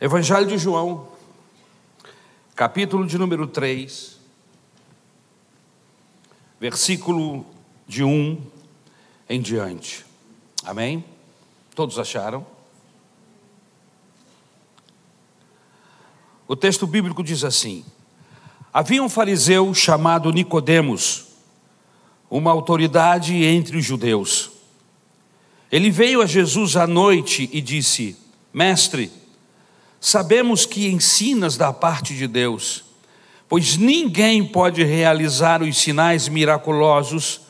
Evangelho 0.00 0.46
de 0.46 0.56
João, 0.56 1.08
capítulo 2.54 3.06
de 3.06 3.18
número 3.18 3.46
3, 3.46 4.18
versículo 6.58 7.44
de 7.86 8.02
1 8.02 8.40
em 9.28 9.42
diante. 9.42 10.06
Amém? 10.64 11.04
Todos 11.74 11.98
acharam? 11.98 12.46
O 16.48 16.56
texto 16.56 16.86
bíblico 16.86 17.22
diz 17.22 17.44
assim: 17.44 17.84
Havia 18.72 19.02
um 19.02 19.08
fariseu 19.10 19.74
chamado 19.74 20.32
Nicodemos, 20.32 21.26
uma 22.30 22.50
autoridade 22.50 23.34
entre 23.44 23.76
os 23.76 23.84
judeus. 23.84 24.50
Ele 25.70 25.90
veio 25.90 26.22
a 26.22 26.26
Jesus 26.26 26.74
à 26.74 26.86
noite 26.86 27.50
e 27.52 27.60
disse: 27.60 28.16
Mestre, 28.50 29.19
sabemos 30.00 30.64
que 30.64 30.88
ensinas 30.88 31.56
da 31.56 31.72
parte 31.72 32.14
de 32.16 32.26
Deus, 32.26 32.84
pois 33.48 33.76
ninguém 33.76 34.44
pode 34.44 34.82
realizar 34.82 35.62
os 35.62 35.76
sinais 35.76 36.28
miraculosos 36.28 37.42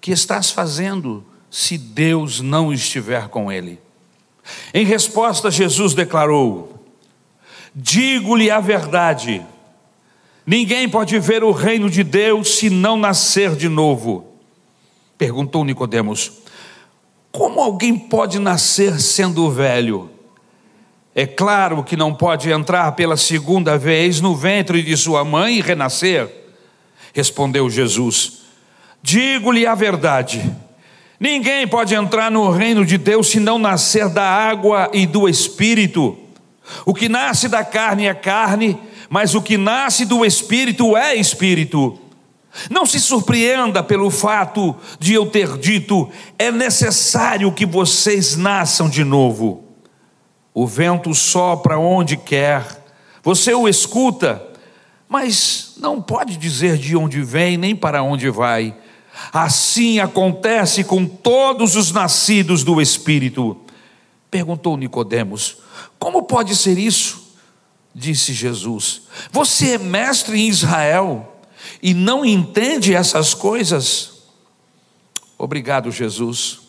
que 0.00 0.10
estás 0.10 0.50
fazendo 0.50 1.24
se 1.50 1.76
Deus 1.76 2.40
não 2.40 2.72
estiver 2.72 3.28
com 3.28 3.52
ele. 3.52 3.78
Em 4.72 4.84
resposta, 4.84 5.50
Jesus 5.50 5.92
declarou: 5.92 6.84
Digo-lhe 7.74 8.50
a 8.50 8.60
verdade, 8.60 9.44
ninguém 10.46 10.88
pode 10.88 11.18
ver 11.18 11.44
o 11.44 11.52
reino 11.52 11.90
de 11.90 12.02
Deus 12.02 12.56
se 12.56 12.70
não 12.70 12.96
nascer 12.96 13.54
de 13.54 13.68
novo. 13.68 14.26
Perguntou 15.18 15.64
Nicodemos: 15.64 16.32
Como 17.30 17.60
alguém 17.60 17.98
pode 17.98 18.38
nascer 18.38 19.00
sendo 19.00 19.50
velho? 19.50 20.17
É 21.14 21.26
claro 21.26 21.82
que 21.82 21.96
não 21.96 22.14
pode 22.14 22.50
entrar 22.50 22.92
pela 22.92 23.16
segunda 23.16 23.76
vez 23.76 24.20
no 24.20 24.36
ventre 24.36 24.82
de 24.82 24.96
sua 24.96 25.24
mãe 25.24 25.58
e 25.58 25.60
renascer. 25.60 26.28
Respondeu 27.12 27.68
Jesus: 27.68 28.42
Digo-lhe 29.02 29.66
a 29.66 29.74
verdade. 29.74 30.50
Ninguém 31.18 31.66
pode 31.66 31.94
entrar 31.94 32.30
no 32.30 32.50
reino 32.50 32.84
de 32.84 32.96
Deus 32.96 33.28
se 33.28 33.40
não 33.40 33.58
nascer 33.58 34.08
da 34.08 34.22
água 34.22 34.88
e 34.92 35.04
do 35.06 35.28
espírito. 35.28 36.16
O 36.84 36.94
que 36.94 37.08
nasce 37.08 37.48
da 37.48 37.64
carne 37.64 38.06
é 38.06 38.14
carne, 38.14 38.78
mas 39.10 39.34
o 39.34 39.42
que 39.42 39.56
nasce 39.56 40.04
do 40.04 40.24
espírito 40.24 40.96
é 40.96 41.16
espírito. 41.16 41.98
Não 42.70 42.86
se 42.86 43.00
surpreenda 43.00 43.82
pelo 43.82 44.10
fato 44.10 44.76
de 44.98 45.14
eu 45.14 45.26
ter 45.26 45.58
dito: 45.58 46.08
é 46.38 46.50
necessário 46.50 47.50
que 47.52 47.66
vocês 47.66 48.36
nasçam 48.36 48.88
de 48.88 49.02
novo. 49.02 49.67
O 50.60 50.66
vento 50.66 51.14
sopra 51.14 51.78
onde 51.78 52.16
quer, 52.16 52.84
você 53.22 53.54
o 53.54 53.68
escuta, 53.68 54.44
mas 55.08 55.74
não 55.76 56.02
pode 56.02 56.36
dizer 56.36 56.76
de 56.76 56.96
onde 56.96 57.22
vem 57.22 57.56
nem 57.56 57.76
para 57.76 58.02
onde 58.02 58.28
vai. 58.28 58.76
Assim 59.32 60.00
acontece 60.00 60.82
com 60.82 61.06
todos 61.06 61.76
os 61.76 61.92
nascidos 61.92 62.64
do 62.64 62.80
Espírito. 62.80 63.56
Perguntou 64.28 64.76
Nicodemos: 64.76 65.58
como 65.96 66.24
pode 66.24 66.56
ser 66.56 66.76
isso? 66.76 67.36
Disse 67.94 68.32
Jesus. 68.32 69.02
Você 69.30 69.74
é 69.74 69.78
mestre 69.78 70.40
em 70.40 70.48
Israel 70.48 71.40
e 71.80 71.94
não 71.94 72.24
entende 72.24 72.96
essas 72.96 73.32
coisas? 73.32 74.24
Obrigado, 75.38 75.92
Jesus, 75.92 76.62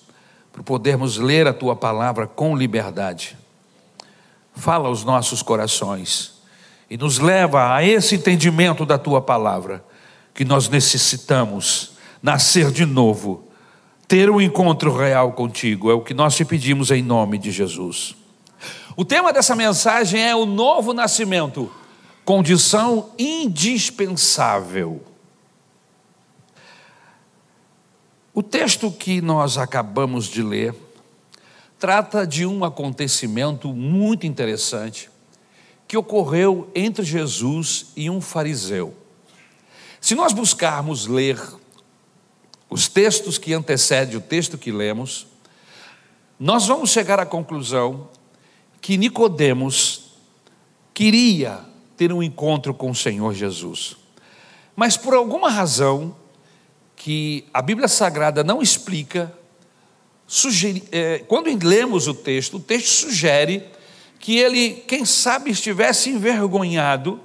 por 0.53 0.61
podermos 0.61 1.17
ler 1.17 1.47
a 1.47 1.53
tua 1.53 1.75
palavra 1.75 2.27
com 2.27 2.55
liberdade. 2.55 3.38
Fala 4.59 4.89
aos 4.89 5.05
nossos 5.05 5.41
corações 5.41 6.33
e 6.89 6.97
nos 6.97 7.17
leva 7.17 7.73
a 7.73 7.81
esse 7.81 8.15
entendimento 8.15 8.85
da 8.85 8.97
tua 8.97 9.21
palavra 9.21 9.85
que 10.33 10.43
nós 10.43 10.67
necessitamos 10.67 11.93
nascer 12.21 12.69
de 12.69 12.85
novo, 12.85 13.47
ter 14.05 14.29
um 14.29 14.41
encontro 14.41 14.93
real 14.93 15.31
contigo, 15.31 15.89
é 15.89 15.93
o 15.93 16.01
que 16.01 16.13
nós 16.13 16.35
te 16.35 16.43
pedimos 16.43 16.91
em 16.91 17.01
nome 17.01 17.37
de 17.37 17.51
Jesus. 17.51 18.17
O 18.97 19.05
tema 19.05 19.31
dessa 19.31 19.55
mensagem 19.55 20.21
é 20.21 20.35
o 20.35 20.45
novo 20.45 20.91
nascimento, 20.91 21.71
condição 22.25 23.11
indispensável. 23.17 25.01
O 28.33 28.43
texto 28.43 28.91
que 28.91 29.21
nós 29.21 29.57
acabamos 29.57 30.25
de 30.25 30.43
ler 30.43 30.75
trata 31.79 32.27
de 32.27 32.45
um 32.45 32.65
acontecimento 32.65 33.73
muito 33.73 34.27
interessante 34.27 35.09
que 35.87 35.97
ocorreu 35.97 36.69
entre 36.75 37.03
Jesus 37.03 37.87
e 37.95 38.09
um 38.09 38.19
fariseu. 38.19 38.93
Se 40.01 40.13
nós 40.13 40.33
buscarmos 40.33 41.07
ler 41.07 41.39
os 42.69 42.87
textos 42.87 43.37
que 43.37 43.53
antecedem 43.53 44.17
o 44.17 44.21
texto 44.21 44.57
que 44.57 44.71
lemos, 44.71 45.25
nós 46.39 46.67
vamos 46.67 46.91
chegar 46.91 47.19
à 47.19 47.25
conclusão 47.25 48.09
que 48.81 48.97
Nicodemos 48.97 50.11
queria 50.93 51.61
ter 51.97 52.13
um 52.13 52.21
encontro 52.21 52.73
com 52.73 52.91
o 52.91 52.95
Senhor 52.95 53.33
Jesus. 53.33 53.95
Mas 54.75 54.95
por 54.95 55.13
alguma 55.13 55.49
razão 55.49 56.15
que 56.95 57.45
a 57.53 57.61
Bíblia 57.61 57.87
Sagrada 57.87 58.43
não 58.43 58.61
explica, 58.61 59.33
sugere, 60.29 60.83
é, 60.91 61.23
quando 61.27 61.47
lemos 61.65 62.07
o 62.07 62.13
texto, 62.13 62.57
o 62.57 62.59
texto 62.59 62.87
sugere 62.87 63.63
que 64.19 64.37
ele, 64.37 64.83
quem 64.87 65.03
sabe, 65.03 65.49
estivesse 65.49 66.11
envergonhado 66.11 67.19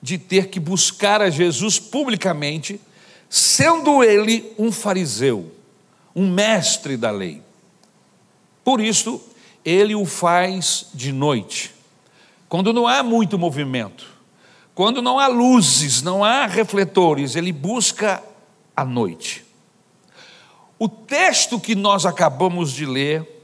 de 0.00 0.16
ter 0.16 0.46
que 0.46 0.60
buscar 0.60 1.20
a 1.20 1.28
Jesus 1.28 1.80
publicamente, 1.80 2.80
sendo 3.28 4.04
ele 4.04 4.52
um 4.56 4.70
fariseu, 4.70 5.52
um 6.14 6.30
mestre 6.30 6.96
da 6.96 7.10
lei. 7.10 7.42
Por 8.62 8.80
isso, 8.80 9.20
ele 9.64 9.96
o 9.96 10.04
faz 10.04 10.86
de 10.94 11.10
noite, 11.10 11.74
quando 12.48 12.72
não 12.72 12.86
há 12.86 13.02
muito 13.02 13.36
movimento, 13.36 14.06
quando 14.72 15.02
não 15.02 15.18
há 15.18 15.26
luzes, 15.26 16.00
não 16.00 16.22
há 16.22 16.46
refletores, 16.46 17.34
ele 17.34 17.50
busca 17.50 18.22
à 18.76 18.84
noite. 18.84 19.45
O 20.78 20.88
texto 20.88 21.58
que 21.58 21.74
nós 21.74 22.04
acabamos 22.04 22.72
de 22.72 22.84
ler 22.84 23.42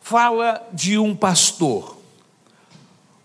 fala 0.00 0.66
de 0.72 0.98
um 0.98 1.14
pastor, 1.14 1.96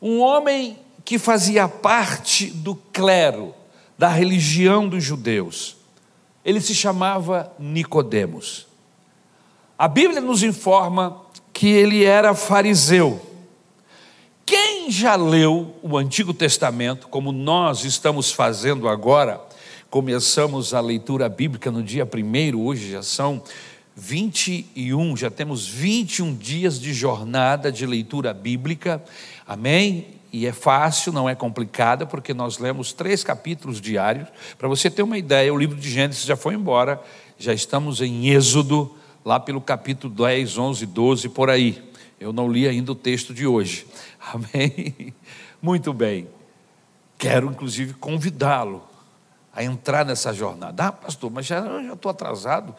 um 0.01 0.19
homem 0.19 0.77
que 1.05 1.17
fazia 1.17 1.67
parte 1.67 2.47
do 2.47 2.75
clero, 2.75 3.55
da 3.97 4.09
religião 4.09 4.87
dos 4.87 5.03
judeus. 5.03 5.77
Ele 6.43 6.59
se 6.61 6.75
chamava 6.75 7.51
Nicodemos. 7.57 8.67
A 9.77 9.87
Bíblia 9.87 10.19
nos 10.19 10.43
informa 10.43 11.21
que 11.53 11.67
ele 11.67 12.03
era 12.03 12.35
fariseu. 12.35 13.21
Quem 14.45 14.91
já 14.91 15.15
leu 15.15 15.75
o 15.81 15.97
Antigo 15.97 16.33
Testamento, 16.33 17.07
como 17.07 17.31
nós 17.31 17.83
estamos 17.83 18.31
fazendo 18.31 18.87
agora, 18.87 19.41
começamos 19.89 20.73
a 20.73 20.81
leitura 20.81 21.29
bíblica 21.29 21.71
no 21.71 21.81
dia 21.81 22.05
primeiro, 22.05 22.59
hoje 22.59 22.91
já 22.91 23.01
são 23.01 23.41
21, 23.95 25.15
já 25.15 25.31
temos 25.31 25.67
21 25.67 26.35
dias 26.35 26.79
de 26.79 26.93
jornada 26.93 27.71
de 27.71 27.85
leitura 27.85 28.33
bíblica, 28.33 29.03
amém? 29.47 30.07
E 30.31 30.45
é 30.45 30.51
fácil, 30.51 31.13
não 31.13 31.27
é 31.27 31.33
complicada, 31.33 32.05
porque 32.05 32.33
nós 32.33 32.59
lemos 32.59 32.91
três 32.91 33.23
capítulos 33.23 33.79
diários. 33.79 34.27
Para 34.57 34.67
você 34.67 34.89
ter 34.89 35.01
uma 35.01 35.17
ideia, 35.17 35.53
o 35.53 35.57
livro 35.57 35.77
de 35.77 35.89
Gênesis 35.89 36.25
já 36.25 36.35
foi 36.35 36.53
embora, 36.53 37.01
já 37.39 37.53
estamos 37.53 38.01
em 38.01 38.27
Êxodo, 38.27 38.93
lá 39.23 39.39
pelo 39.39 39.61
capítulo 39.61 40.13
10, 40.13 40.57
11, 40.57 40.85
12, 40.85 41.29
por 41.29 41.49
aí. 41.49 41.81
Eu 42.19 42.33
não 42.33 42.51
li 42.51 42.67
ainda 42.67 42.91
o 42.91 42.95
texto 42.95 43.33
de 43.33 43.47
hoje. 43.47 43.87
Amém? 44.33 45.13
Muito 45.61 45.93
bem. 45.93 46.27
Quero, 47.17 47.47
inclusive, 47.49 47.93
convidá-lo 47.93 48.83
a 49.57 49.63
entrar 49.63 50.05
nessa 50.05 50.31
jornada. 50.31 50.85
Ah, 50.85 50.91
pastor, 50.91 51.31
mas 51.31 51.47
já 51.47 51.65
estou 51.91 52.11
atrasado. 52.11 52.75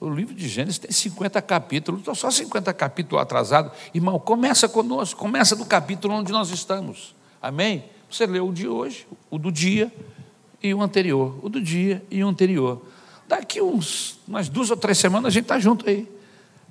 O 0.00 0.08
livro 0.08 0.34
de 0.34 0.48
Gênesis 0.48 0.78
tem 0.78 0.90
50 0.90 1.42
capítulos, 1.42 2.00
estou 2.00 2.14
só 2.14 2.30
50 2.30 2.72
capítulos 2.72 3.22
atrasado. 3.22 3.70
Irmão, 3.94 4.18
começa 4.18 4.66
conosco, 4.66 5.20
começa 5.20 5.54
do 5.54 5.66
capítulo 5.66 6.14
onde 6.14 6.32
nós 6.32 6.48
estamos. 6.48 7.14
Amém? 7.40 7.84
Você 8.10 8.24
leu 8.24 8.48
o 8.48 8.52
de 8.52 8.66
hoje, 8.66 9.06
o 9.30 9.36
do 9.36 9.52
dia 9.52 9.92
e 10.62 10.72
o 10.72 10.80
anterior. 10.80 11.38
O 11.42 11.50
do 11.50 11.60
dia 11.60 12.02
e 12.10 12.24
o 12.24 12.28
anterior. 12.28 12.80
Daqui 13.28 13.60
uns, 13.60 14.18
umas 14.26 14.48
duas 14.48 14.70
ou 14.70 14.76
três 14.78 14.96
semanas 14.96 15.26
a 15.26 15.30
gente 15.30 15.44
está 15.44 15.58
junto 15.58 15.86
aí. 15.86 16.10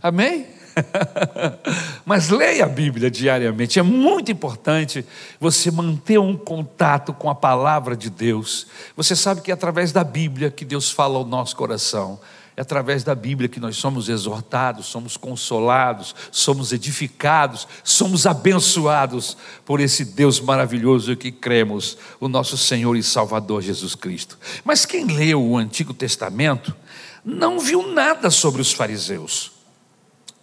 Amém? 0.02 0.48
Mas 2.06 2.30
leia 2.30 2.66
a 2.66 2.70
Bíblia 2.70 3.10
diariamente. 3.10 3.80
É 3.80 3.84
muito 3.84 4.32
importante 4.32 5.06
você 5.40 5.72
manter 5.72 6.20
um 6.20 6.36
contato 6.36 7.14
com 7.14 7.30
a 7.30 7.36
palavra 7.36 7.96
de 7.96 8.10
Deus. 8.10 8.68
Você 8.96 9.16
sabe 9.16 9.42
que 9.42 9.52
é 9.52 9.54
através 9.54 9.92
da 9.92 10.04
Bíblia 10.04 10.52
que 10.52 10.66
Deus 10.66 10.92
fala 10.92 11.18
ao 11.18 11.26
nosso 11.26 11.56
coração. 11.56 12.20
É 12.56 12.62
através 12.62 13.04
da 13.04 13.16
Bíblia 13.16 13.48
que 13.48 13.62
nós 13.62 13.78
somos 13.78 14.10
exortados, 14.10 14.88
somos 14.88 15.16
consolados, 15.16 16.14
somos 16.32 16.74
edificados, 16.74 17.66
somos 17.82 18.26
abençoados 18.26 19.38
por 19.66 19.80
esse 19.80 20.04
Deus 20.04 20.42
maravilhoso 20.42 21.16
que 21.16 21.32
cremos, 21.32 21.98
o 22.20 22.28
nosso 22.28 22.58
Senhor 22.58 22.96
e 22.98 23.04
Salvador 23.04 23.62
Jesus 23.62 23.96
Cristo. 23.96 24.38
Mas 24.66 24.86
quem 24.86 25.06
leu 25.06 25.42
o 25.42 25.58
Antigo 25.58 25.94
Testamento 25.94 26.76
não 27.24 27.58
viu 27.58 27.88
nada 27.94 28.30
sobre 28.30 28.62
os 28.62 28.74
fariseus. 28.74 29.61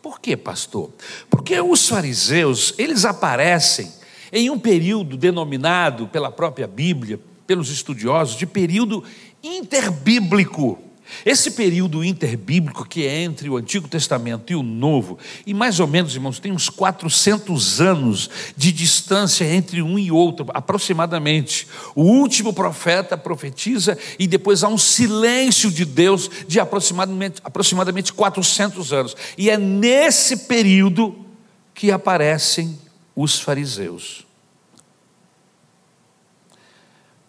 Por 0.03 0.21
quê, 0.21 0.37
pastor? 0.37 0.91
Porque 1.29 1.61
os 1.61 1.89
fariseus, 1.89 2.75
eles 2.79 3.05
aparecem 3.05 3.93
em 4.33 4.51
um 4.51 4.59
período 4.59 5.17
denominado 5.17 6.07
pela 6.09 6.31
própria 6.31 6.67
Bíblia, 6.67 7.19
pelos 7.47 7.71
estudiosos, 7.71 8.37
de 8.37 8.47
período 8.47 9.03
interbíblico. 9.43 10.79
Esse 11.25 11.53
período 11.53 12.05
interbíblico 12.05 12.87
que 12.87 13.07
é 13.07 13.23
entre 13.23 13.49
o 13.49 13.57
Antigo 13.57 13.89
Testamento 13.89 14.53
e 14.53 14.57
o 14.57 14.63
Novo, 14.63 15.19
e 15.47 15.53
mais 15.53 15.81
ou 15.81 15.87
menos, 15.87 16.15
irmãos, 16.15 16.39
tem 16.39 16.53
uns 16.53 16.69
400 16.69 17.81
anos 17.81 18.31
de 18.57 18.71
distância 18.71 19.45
entre 19.45 19.83
um 19.83 19.99
e 19.99 20.11
outro, 20.11 20.47
aproximadamente. 20.55 21.67
O 21.95 22.03
último 22.03 22.53
profeta 22.53 23.17
profetiza 23.17 23.99
e 24.19 24.27
depois 24.27 24.63
há 24.63 24.69
um 24.69 24.79
silêncio 24.79 25.71
de 25.71 25.85
Deus 25.85 26.31
de 26.47 26.61
aproximadamente, 26.61 27.41
aproximadamente 27.43 28.13
400 28.13 28.93
anos. 28.93 29.17
E 29.37 29.51
é 29.51 29.57
nesse 29.57 30.37
período 30.37 31.27
que 31.75 31.91
aparecem 31.91 32.79
os 33.15 33.41
fariseus. 33.41 34.27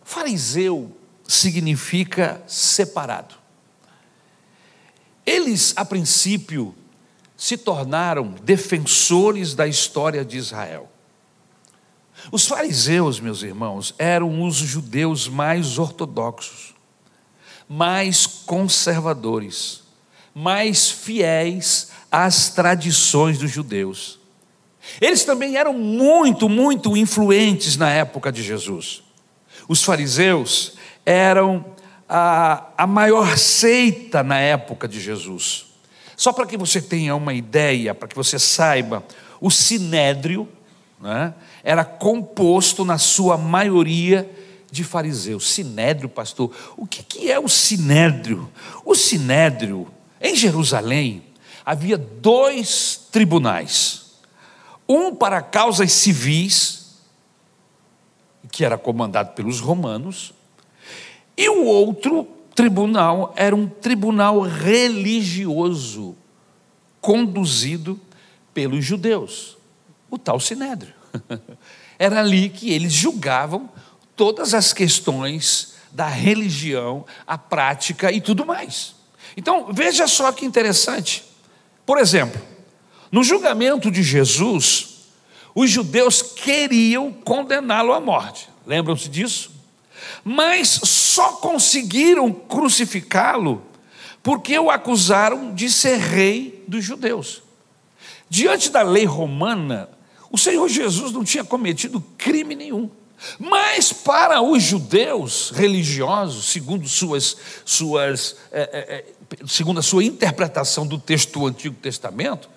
Fariseu 0.04 0.92
significa 1.28 2.42
separado. 2.48 3.39
Eles, 5.30 5.74
a 5.76 5.86
princípio, 5.86 6.74
se 7.38 7.56
tornaram 7.56 8.34
defensores 8.42 9.54
da 9.54 9.68
história 9.68 10.26
de 10.26 10.38
Israel. 10.38 10.90
Os 12.32 12.48
fariseus, 12.48 13.20
meus 13.20 13.44
irmãos, 13.44 13.94
eram 14.00 14.44
os 14.44 14.56
judeus 14.56 15.28
mais 15.28 15.78
ortodoxos, 15.78 16.74
mais 17.70 18.26
conservadores, 18.26 19.84
mais 20.34 20.90
fiéis 20.90 21.92
às 22.12 22.50
tradições 22.50 23.38
dos 23.38 23.52
judeus. 23.52 24.18
Eles 25.00 25.24
também 25.24 25.58
eram 25.58 25.74
muito, 25.74 26.50
muito 26.50 26.98
influentes 26.98 27.78
na 27.78 27.92
época 27.92 28.32
de 28.32 28.42
Jesus. 28.42 29.04
Os 29.68 29.84
fariseus 29.84 30.74
eram 31.06 31.78
a, 32.10 32.66
a 32.76 32.88
maior 32.88 33.38
seita 33.38 34.24
na 34.24 34.40
época 34.40 34.88
de 34.88 35.00
Jesus. 35.00 35.68
Só 36.18 36.34
para 36.34 36.48
que 36.48 36.58
você 36.58 36.82
tenha 36.82 37.16
uma 37.16 37.34
ideia, 37.34 37.94
para 37.94 38.08
que 38.08 38.16
você 38.16 38.40
saiba, 38.40 39.04
o 39.40 39.52
sinédrio 39.52 40.50
né, 41.00 41.34
era 41.64 41.86
composto, 41.86 42.84
na 42.84 42.98
sua 42.98 43.38
maioria, 43.38 44.30
de 44.72 44.84
fariseus. 44.84 45.50
Sinédrio, 45.50 46.10
pastor, 46.10 46.52
o 46.76 46.86
que, 46.86 47.04
que 47.04 47.32
é 47.32 47.40
o 47.40 47.48
sinédrio? 47.48 48.52
O 48.84 48.96
sinédrio, 48.96 49.88
em 50.22 50.36
Jerusalém, 50.36 51.24
havia 51.66 51.98
dois 51.98 53.08
tribunais: 53.12 54.14
um 54.88 55.16
para 55.16 55.42
causas 55.42 55.92
civis, 55.92 56.98
que 58.52 58.66
era 58.66 58.78
comandado 58.78 59.34
pelos 59.34 59.60
romanos, 59.60 60.34
e 61.40 61.48
o 61.48 61.64
outro 61.64 62.28
tribunal 62.54 63.34
era 63.38 63.56
um 63.56 63.66
tribunal 63.66 64.42
religioso, 64.42 66.18
conduzido 67.00 67.98
pelos 68.54 68.84
judeus, 68.84 69.58
o 70.12 70.18
tal 70.18 70.38
sinédrio. 70.38 70.94
Era 71.98 72.20
ali 72.20 72.50
que 72.50 72.72
eles 72.72 72.92
julgavam 72.92 73.70
todas 74.18 74.54
as 74.54 74.74
questões 74.74 75.76
da 75.94 76.10
religião, 76.10 77.06
a 77.26 77.38
prática 77.38 78.12
e 78.12 78.20
tudo 78.20 78.46
mais. 78.46 78.94
Então, 79.38 79.72
veja 79.72 80.08
só 80.08 80.34
que 80.34 80.46
interessante. 80.46 81.24
Por 81.86 81.98
exemplo, 81.98 82.42
no 83.10 83.24
julgamento 83.24 83.90
de 83.90 84.04
Jesus, 84.04 85.08
os 85.56 85.70
judeus 85.70 86.22
queriam 86.22 87.14
condená-lo 87.14 87.94
à 87.94 88.02
morte. 88.02 88.50
Lembram-se 88.68 89.08
disso? 89.08 89.58
mas 90.24 90.80
só 91.20 91.34
conseguiram 91.34 92.32
crucificá-lo 92.32 93.62
porque 94.24 94.58
o 94.58 94.72
acusaram 94.72 95.54
de 95.54 95.70
ser 95.70 95.98
rei 95.98 96.64
dos 96.66 96.86
judeus. 96.86 97.44
Diante 98.30 98.70
da 98.70 98.82
lei 98.82 99.04
romana, 99.04 99.90
o 100.32 100.38
Senhor 100.38 100.70
Jesus 100.70 101.12
não 101.12 101.26
tinha 101.26 101.44
cometido 101.44 102.02
crime 102.18 102.56
nenhum. 102.56 102.90
Mas 103.38 103.92
para 103.92 104.42
os 104.42 104.64
judeus 104.64 105.52
religiosos, 105.54 106.46
segundo 106.46 106.88
suas, 106.88 107.36
suas 107.66 108.38
é, 108.50 108.62
é, 108.72 108.96
é 108.96 109.06
segundo 109.46 109.82
a 109.82 109.84
sua 109.84 110.06
interpretação 110.06 110.88
do 110.88 110.98
texto 110.98 111.38
do 111.38 111.48
Antigo 111.48 111.76
Testamento, 111.76 112.50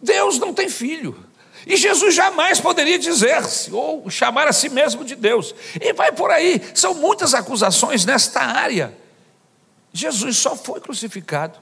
Deus 0.00 0.38
não 0.38 0.54
tem 0.54 0.68
filho. 0.68 1.18
E 1.66 1.76
Jesus 1.76 2.14
jamais 2.14 2.60
poderia 2.60 2.98
dizer-se 2.98 3.72
ou 3.72 4.08
chamar 4.10 4.46
a 4.46 4.52
si 4.52 4.68
mesmo 4.68 5.04
de 5.04 5.14
Deus. 5.14 5.54
E 5.80 5.92
vai 5.92 6.12
por 6.12 6.30
aí. 6.30 6.60
São 6.74 6.94
muitas 6.94 7.32
acusações 7.32 8.04
nesta 8.04 8.40
área. 8.40 8.94
Jesus 9.92 10.36
só 10.36 10.56
foi 10.56 10.80
crucificado 10.80 11.58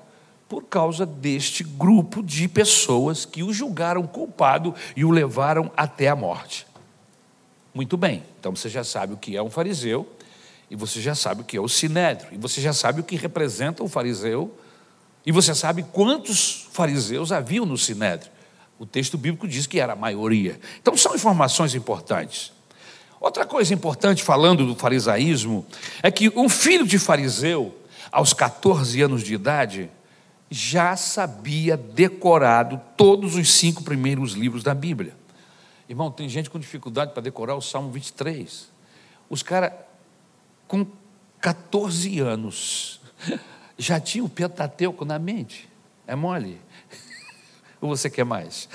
por 0.49 0.65
causa 0.65 1.07
deste 1.07 1.63
grupo 1.63 2.23
de 2.23 2.49
pessoas 2.49 3.25
que 3.25 3.43
o 3.43 3.53
julgaram 3.53 4.07
culpado 4.07 4.75
e 4.97 5.05
o 5.05 5.11
levaram 5.11 5.71
até 5.77 6.09
a 6.09 6.17
morte. 6.17 6.67
Muito 7.75 7.97
bem, 7.97 8.23
então 8.39 8.55
você 8.55 8.69
já 8.69 8.85
sabe 8.85 9.15
o 9.15 9.17
que 9.17 9.37
é 9.37 9.43
um 9.43 9.49
fariseu, 9.49 10.07
e 10.71 10.77
você 10.77 11.01
já 11.01 11.15
sabe 11.15 11.41
o 11.41 11.45
que 11.45 11.57
é 11.57 11.61
o 11.61 11.69
sinédrio, 11.69 12.29
e 12.33 12.39
você 12.39 12.61
já 12.61 12.73
sabe 12.73 13.01
o 13.01 13.05
que 13.05 13.17
representa 13.17 13.83
o 13.83 13.89
fariseu, 13.89 14.55
e 15.25 15.33
você 15.33 15.55
sabe 15.55 15.83
quantos 15.83 16.67
fariseus 16.73 17.33
haviam 17.33 17.65
no 17.65 17.79
sinédrio. 17.79 18.32
O 18.83 18.87
texto 18.87 19.17
bíblico 19.17 19.47
diz 19.47 19.65
que 19.65 19.79
era 19.79 19.93
a 19.93 19.97
maioria. 19.97 20.59
Então 20.81 20.97
são 20.97 21.15
informações 21.15 21.73
importantes. 21.73 22.53
Outra 23.21 23.47
coisa 23.47 23.73
importante 23.73 24.25
falando 24.25 24.67
do 24.67 24.75
farisaísmo 24.75 25.65
é 26.03 26.11
que 26.11 26.29
um 26.31 26.49
filho 26.49 26.85
de 26.85 26.99
fariseu, 26.99 27.73
aos 28.11 28.33
14 28.33 29.01
anos 29.01 29.23
de 29.23 29.35
idade, 29.35 29.89
já 30.51 30.97
sabia 30.97 31.77
decorado 31.77 32.81
todos 32.97 33.37
os 33.37 33.53
cinco 33.53 33.85
primeiros 33.85 34.33
livros 34.33 34.65
da 34.65 34.75
Bíblia. 34.75 35.17
Irmão, 35.89 36.11
tem 36.11 36.29
gente 36.29 36.51
com 36.51 36.59
dificuldade 36.59 37.13
para 37.13 37.23
decorar 37.23 37.55
o 37.55 37.63
Salmo 37.63 37.93
23. 37.93 38.69
Os 39.31 39.45
caras, 39.45 39.75
com 40.67 40.85
14 41.41 42.19
anos, 42.19 43.01
já 43.79 44.01
tinham 44.01 44.27
o 44.27 44.29
Pentateuco 44.29 45.05
na 45.05 45.21
mente. 45.21 45.69
É 46.05 46.17
mole. 46.17 46.61
Ou 47.83 47.89
você 47.89 48.09
quer 48.09 48.25
mais? 48.25 48.69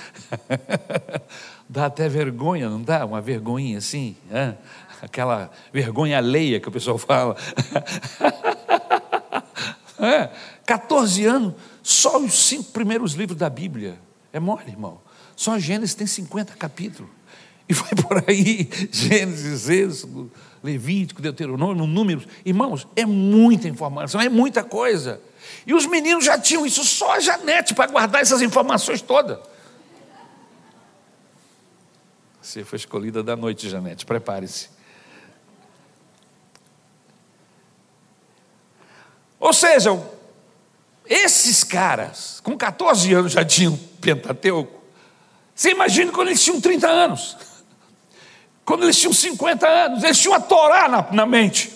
dá 1.66 1.86
até 1.86 2.10
vergonha, 2.10 2.68
não 2.68 2.82
dá? 2.82 3.06
Uma 3.06 3.22
vergonhinha 3.22 3.78
assim? 3.78 4.14
É? 4.30 4.54
Aquela 5.00 5.50
vergonha 5.72 6.18
alheia 6.18 6.60
que 6.60 6.68
o 6.68 6.70
pessoal 6.70 6.98
fala. 6.98 7.34
é, 9.98 10.30
14 10.66 11.24
anos, 11.24 11.54
só 11.82 12.18
os 12.18 12.34
cinco 12.34 12.70
primeiros 12.70 13.14
livros 13.14 13.38
da 13.38 13.48
Bíblia. 13.48 13.98
É 14.30 14.38
mole, 14.38 14.68
irmão. 14.68 15.00
Só 15.34 15.58
Gênesis 15.58 15.94
tem 15.94 16.06
50 16.06 16.54
capítulos. 16.56 17.10
E 17.66 17.72
vai 17.72 17.90
por 18.02 18.24
aí, 18.28 18.68
Gênesis, 18.92 19.70
Êxodo, 19.70 20.30
Levítico, 20.62 21.22
Deuteronômio, 21.22 21.86
Números. 21.86 22.26
Irmãos, 22.44 22.86
é 22.96 23.04
muita 23.06 23.68
informação, 23.68 24.20
é 24.20 24.28
muita 24.28 24.64
coisa. 24.64 25.20
E 25.66 25.74
os 25.74 25.86
meninos 25.86 26.24
já 26.24 26.38
tinham 26.38 26.66
isso, 26.66 26.84
só 26.84 27.14
a 27.14 27.20
Janete 27.20 27.74
para 27.74 27.90
guardar 27.90 28.22
essas 28.22 28.42
informações 28.42 29.00
todas. 29.00 29.38
Você 32.40 32.64
foi 32.64 32.76
escolhida 32.76 33.22
da 33.22 33.36
noite, 33.36 33.68
Janete, 33.68 34.06
prepare-se. 34.06 34.70
Ou 39.38 39.52
seja, 39.52 39.90
esses 41.06 41.62
caras, 41.62 42.40
com 42.40 42.56
14 42.56 43.12
anos 43.14 43.32
já 43.32 43.44
tinham 43.44 43.76
Pentateuco. 44.00 44.82
Você 45.54 45.70
imagina 45.70 46.12
quando 46.12 46.28
eles 46.28 46.42
tinham 46.42 46.60
30 46.60 46.88
anos, 46.88 47.36
quando 48.68 48.82
eles 48.82 48.98
tinham 48.98 49.14
50 49.14 49.66
anos, 49.66 50.04
eles 50.04 50.18
tinham 50.18 50.34
a 50.34 50.40
Torá 50.40 50.90
na, 50.90 51.10
na 51.10 51.24
mente 51.24 51.72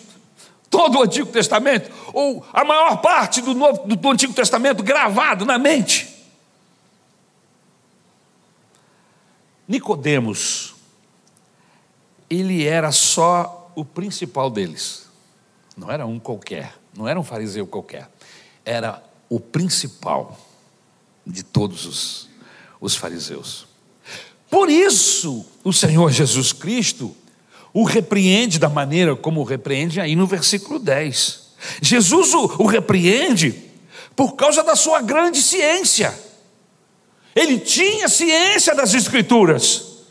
todo 0.68 0.98
o 0.98 1.02
Antigo 1.02 1.30
Testamento, 1.32 1.90
ou 2.12 2.46
a 2.52 2.62
maior 2.64 3.00
parte 3.00 3.40
do, 3.40 3.54
Novo, 3.54 3.96
do 3.96 4.10
Antigo 4.10 4.34
Testamento 4.34 4.82
gravado 4.82 5.46
na 5.46 5.58
mente. 5.58 6.06
Nicodemos, 9.66 10.74
ele 12.28 12.66
era 12.66 12.92
só 12.92 13.70
o 13.74 13.86
principal 13.86 14.50
deles. 14.50 15.06
Não 15.74 15.90
era 15.90 16.04
um 16.04 16.18
qualquer, 16.18 16.74
não 16.94 17.08
era 17.08 17.18
um 17.18 17.24
fariseu 17.24 17.66
qualquer. 17.66 18.10
Era 18.66 19.02
o 19.30 19.40
principal 19.40 20.38
de 21.26 21.42
todos 21.42 21.86
os, 21.86 22.28
os 22.78 22.94
fariseus. 22.94 23.71
Por 24.52 24.68
isso, 24.68 25.46
o 25.64 25.72
Senhor 25.72 26.12
Jesus 26.12 26.52
Cristo 26.52 27.16
o 27.72 27.84
repreende 27.84 28.58
da 28.58 28.68
maneira 28.68 29.16
como 29.16 29.40
o 29.40 29.44
repreende 29.44 29.98
aí 29.98 30.14
no 30.14 30.26
versículo 30.26 30.78
10. 30.78 31.54
Jesus 31.80 32.34
o, 32.34 32.44
o 32.58 32.66
repreende 32.66 33.70
por 34.14 34.34
causa 34.34 34.62
da 34.62 34.76
sua 34.76 35.00
grande 35.00 35.40
ciência. 35.40 36.14
Ele 37.34 37.58
tinha 37.60 38.10
ciência 38.10 38.74
das 38.74 38.92
Escrituras, 38.92 40.02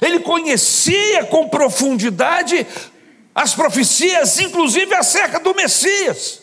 ele 0.00 0.20
conhecia 0.20 1.24
com 1.24 1.48
profundidade 1.48 2.64
as 3.34 3.52
profecias, 3.52 4.38
inclusive 4.38 4.94
acerca 4.94 5.40
do 5.40 5.52
Messias. 5.56 6.40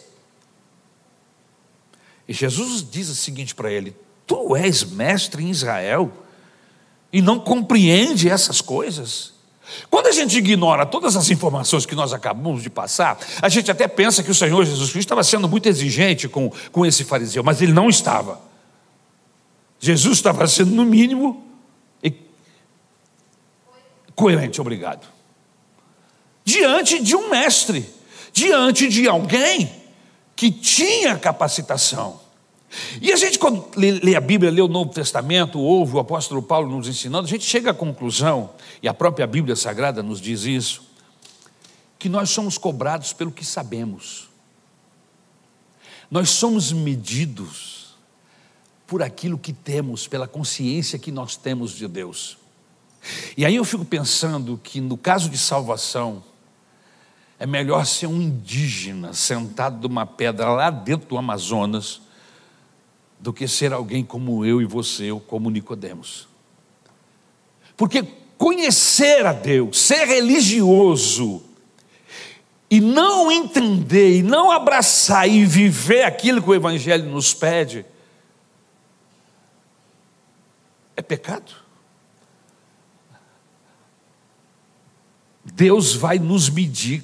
E 2.27 2.33
Jesus 2.33 2.85
diz 2.91 3.07
o 3.07 3.15
seguinte 3.15 3.55
para 3.55 3.71
ele: 3.71 3.95
Tu 4.27 4.57
és 4.57 4.83
mestre 4.83 5.41
em 5.41 5.49
Israel 5.49 6.11
e 7.15 7.21
não 7.21 7.39
compreende 7.39 8.29
essas 8.29 8.59
coisas? 8.59 9.31
Quando 9.89 10.07
a 10.07 10.11
gente 10.11 10.37
ignora 10.37 10.85
todas 10.85 11.15
as 11.15 11.29
informações 11.29 11.85
que 11.85 11.95
nós 11.95 12.11
acabamos 12.11 12.61
de 12.61 12.69
passar, 12.69 13.17
a 13.41 13.47
gente 13.47 13.71
até 13.71 13.87
pensa 13.87 14.21
que 14.21 14.29
o 14.29 14.35
Senhor 14.35 14.65
Jesus 14.65 14.89
Cristo 14.89 15.07
estava 15.07 15.23
sendo 15.23 15.47
muito 15.47 15.65
exigente 15.69 16.27
com, 16.27 16.51
com 16.73 16.85
esse 16.85 17.05
fariseu, 17.05 17.41
mas 17.41 17.61
ele 17.61 17.71
não 17.71 17.87
estava. 17.87 18.41
Jesus 19.79 20.17
estava 20.17 20.45
sendo, 20.45 20.71
no 20.71 20.83
mínimo, 20.83 21.41
coerente, 24.13 24.59
obrigado. 24.59 25.07
Diante 26.43 27.01
de 27.01 27.15
um 27.15 27.29
mestre, 27.29 27.89
diante 28.33 28.89
de 28.89 29.07
alguém 29.07 29.71
que 30.35 30.51
tinha 30.51 31.17
capacitação. 31.17 32.19
E 33.01 33.11
a 33.11 33.15
gente, 33.15 33.39
quando 33.39 33.65
lê 33.75 34.15
a 34.15 34.21
Bíblia, 34.21 34.51
lê 34.51 34.61
o 34.61 34.67
Novo 34.67 34.91
Testamento, 34.91 35.59
ouve 35.59 35.95
o 35.95 35.99
apóstolo 35.99 36.41
Paulo 36.41 36.69
nos 36.69 36.87
ensinando, 36.87 37.27
a 37.27 37.29
gente 37.29 37.45
chega 37.45 37.71
à 37.71 37.73
conclusão, 37.73 38.51
e 38.81 38.87
a 38.87 38.93
própria 38.93 39.25
Bíblia 39.25 39.55
Sagrada 39.55 40.01
nos 40.03 40.19
diz 40.19 40.43
isso, 40.43 40.83
que 41.97 42.09
nós 42.09 42.29
somos 42.29 42.57
cobrados 42.57 43.13
pelo 43.13 43.31
que 43.31 43.45
sabemos. 43.45 44.29
Nós 46.09 46.29
somos 46.29 46.71
medidos 46.71 47.95
por 48.85 49.01
aquilo 49.01 49.37
que 49.37 49.53
temos, 49.53 50.07
pela 50.07 50.27
consciência 50.27 50.99
que 50.99 51.11
nós 51.11 51.35
temos 51.35 51.71
de 51.71 51.87
Deus. 51.87 52.37
E 53.35 53.45
aí 53.45 53.55
eu 53.55 53.63
fico 53.63 53.85
pensando 53.85 54.59
que 54.61 54.79
no 54.79 54.97
caso 54.97 55.29
de 55.29 55.37
salvação, 55.37 56.23
é 57.37 57.45
melhor 57.45 57.85
ser 57.85 58.07
um 58.07 58.21
indígena 58.21 59.13
sentado 59.13 59.87
numa 59.87 60.05
pedra 60.05 60.49
lá 60.49 60.69
dentro 60.69 61.07
do 61.09 61.17
Amazonas 61.17 62.01
do 63.25 63.33
que 63.33 63.47
ser 63.47 63.73
alguém 63.73 64.05
como 64.05 64.45
eu 64.45 64.61
e 64.61 64.65
você, 64.65 65.11
ou 65.11 65.19
como 65.19 65.49
Nicodemos. 65.49 66.27
Porque 67.75 68.03
conhecer 68.37 69.25
a 69.25 69.33
Deus, 69.33 69.79
ser 69.79 70.05
religioso 70.05 71.41
e 72.69 72.79
não 72.79 73.31
entender 73.31 74.19
e 74.19 74.21
não 74.21 74.51
abraçar 74.51 75.27
e 75.27 75.43
viver 75.43 76.03
aquilo 76.03 76.39
que 76.39 76.51
o 76.51 76.53
evangelho 76.53 77.09
nos 77.09 77.33
pede 77.33 77.83
é 80.95 81.01
pecado. 81.01 81.51
Deus 85.43 85.95
vai 85.95 86.19
nos 86.19 86.47
medir 86.47 87.03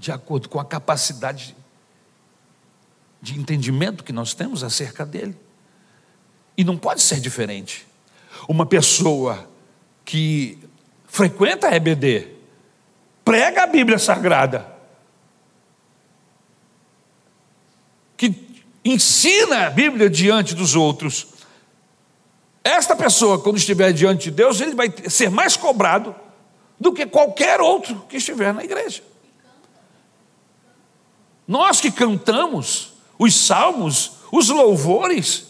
de 0.00 0.10
acordo 0.10 0.48
com 0.48 0.58
a 0.58 0.64
capacidade 0.64 1.54
de 3.24 3.40
entendimento 3.40 4.04
que 4.04 4.12
nós 4.12 4.34
temos 4.34 4.62
acerca 4.62 5.06
dele. 5.06 5.34
E 6.58 6.62
não 6.62 6.76
pode 6.76 7.00
ser 7.00 7.18
diferente. 7.20 7.86
Uma 8.46 8.66
pessoa 8.66 9.48
que 10.04 10.58
frequenta 11.06 11.68
a 11.68 11.74
EBD, 11.74 12.28
prega 13.24 13.62
a 13.62 13.66
Bíblia 13.66 13.98
Sagrada, 13.98 14.70
que 18.14 18.34
ensina 18.84 19.68
a 19.68 19.70
Bíblia 19.70 20.10
diante 20.10 20.54
dos 20.54 20.76
outros, 20.76 21.28
esta 22.62 22.94
pessoa, 22.94 23.40
quando 23.40 23.56
estiver 23.56 23.90
diante 23.92 24.24
de 24.24 24.32
Deus, 24.32 24.60
ele 24.60 24.74
vai 24.74 24.92
ser 25.08 25.30
mais 25.30 25.56
cobrado 25.56 26.14
do 26.78 26.92
que 26.92 27.06
qualquer 27.06 27.60
outro 27.60 28.04
que 28.06 28.18
estiver 28.18 28.52
na 28.52 28.62
igreja. 28.62 29.02
Nós 31.48 31.80
que 31.80 31.90
cantamos, 31.90 32.93
os 33.18 33.34
salmos, 33.34 34.12
os 34.32 34.48
louvores, 34.48 35.46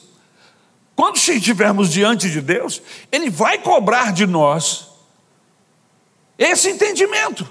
quando 0.94 1.16
estivermos 1.16 1.90
diante 1.90 2.30
de 2.30 2.40
Deus, 2.40 2.80
Ele 3.10 3.30
vai 3.30 3.58
cobrar 3.58 4.12
de 4.12 4.26
nós 4.26 4.88
esse 6.38 6.70
entendimento. 6.70 7.48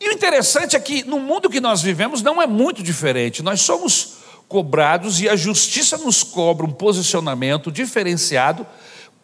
E 0.00 0.08
o 0.08 0.12
interessante 0.12 0.76
é 0.76 0.80
que 0.80 1.04
no 1.04 1.20
mundo 1.20 1.50
que 1.50 1.60
nós 1.60 1.82
vivemos 1.82 2.22
não 2.22 2.40
é 2.40 2.46
muito 2.46 2.82
diferente. 2.82 3.42
Nós 3.42 3.60
somos 3.60 4.14
cobrados 4.48 5.20
e 5.20 5.28
a 5.28 5.36
justiça 5.36 5.98
nos 5.98 6.22
cobra 6.22 6.66
um 6.66 6.72
posicionamento 6.72 7.70
diferenciado 7.70 8.66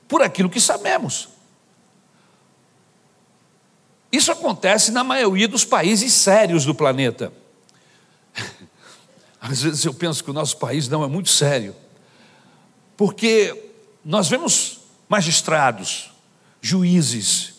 por 0.06 0.22
aquilo 0.22 0.50
que 0.50 0.60
sabemos. 0.60 1.30
Isso 4.12 4.30
acontece 4.30 4.92
na 4.92 5.02
maioria 5.02 5.48
dos 5.48 5.64
países 5.64 6.12
sérios 6.12 6.64
do 6.64 6.74
planeta. 6.74 7.32
Às 9.40 9.62
vezes 9.62 9.84
eu 9.84 9.94
penso 9.94 10.24
que 10.24 10.30
o 10.30 10.34
nosso 10.34 10.56
país 10.56 10.88
não 10.88 11.04
é 11.04 11.06
muito 11.06 11.30
sério, 11.30 11.74
porque 12.96 13.70
nós 14.04 14.28
vemos 14.28 14.80
magistrados, 15.08 16.10
juízes, 16.60 17.54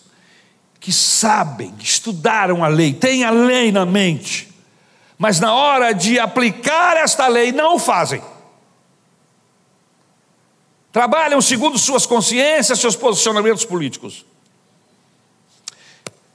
que 0.80 0.92
sabem, 0.92 1.74
estudaram 1.80 2.64
a 2.64 2.68
lei, 2.68 2.94
têm 2.94 3.24
a 3.24 3.30
lei 3.30 3.72
na 3.72 3.86
mente, 3.86 4.50
mas 5.18 5.40
na 5.40 5.54
hora 5.54 5.94
de 5.94 6.20
aplicar 6.20 6.98
esta 6.98 7.28
lei 7.28 7.52
não 7.52 7.76
o 7.76 7.80
fazem. 7.80 8.22
Trabalham 10.92 11.42
segundo 11.42 11.78
suas 11.78 12.06
consciências, 12.06 12.80
seus 12.80 12.96
posicionamentos 12.96 13.66
políticos. 13.66 14.26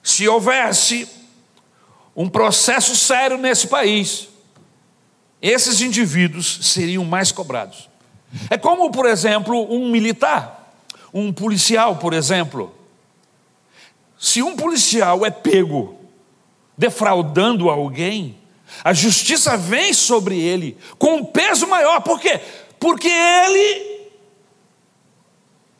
Se 0.03 0.29
houvesse 0.29 1.09
um 2.15 2.29
processo 2.29 2.95
sério 2.95 3.39
nesse 3.39 3.67
país, 3.67 4.29
esses 5.43 5.81
indivíduos 5.81 6.61
seriam 6.63 7.05
mais 7.05 7.33
cobrados. 7.33 7.91
É 8.49 8.57
como, 8.57 8.91
por 8.93 9.07
exemplo, 9.07 9.67
um 9.71 9.91
militar, 9.91 10.73
um 11.13 11.33
policial, 11.33 11.97
por 11.97 12.15
exemplo. 12.15 12.73
Se 14.19 14.41
um 14.41 14.55
policial 14.55 15.27
é 15.27 15.31
pego 15.31 15.99
defraudando 16.79 17.69
alguém, 17.69 18.39
a 18.85 18.93
justiça 18.93 19.57
vem 19.57 19.93
sobre 19.93 20.41
ele 20.41 20.79
com 20.97 21.17
um 21.17 21.25
peso 21.25 21.67
maior, 21.67 22.01
por 22.01 22.21
quê? 22.21 22.41
Porque 22.79 23.09
ele 23.09 23.93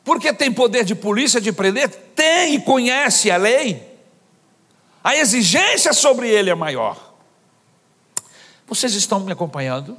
porque 0.03 0.33
tem 0.33 0.51
poder 0.51 0.83
de 0.83 0.93
polícia 0.93 1.39
de 1.39 1.53
prender, 1.53 1.89
tem 2.13 2.55
e 2.55 2.61
conhece 2.61 3.31
a 3.31 3.37
lei. 3.37 3.81
A 5.01 5.15
exigência 5.15 5.93
sobre 5.93 6.29
ele 6.29 6.49
é 6.49 6.55
maior. 6.55 7.12
Vocês 8.73 8.93
estão 8.93 9.19
me 9.19 9.31
acompanhando? 9.31 9.97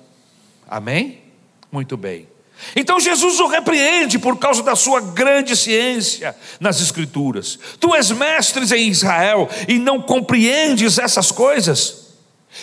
Amém? 0.68 1.22
Muito 1.70 1.96
bem. 1.96 2.28
Então 2.74 2.98
Jesus 3.00 3.40
o 3.40 3.46
repreende 3.46 4.18
por 4.18 4.38
causa 4.38 4.62
da 4.62 4.76
sua 4.76 5.00
grande 5.00 5.56
ciência 5.56 6.34
nas 6.60 6.80
Escrituras. 6.80 7.58
Tu 7.78 7.94
és 7.94 8.10
mestre 8.10 8.64
em 8.76 8.88
Israel 8.88 9.48
e 9.68 9.78
não 9.78 10.00
compreendes 10.00 10.98
essas 10.98 11.30
coisas. 11.30 12.14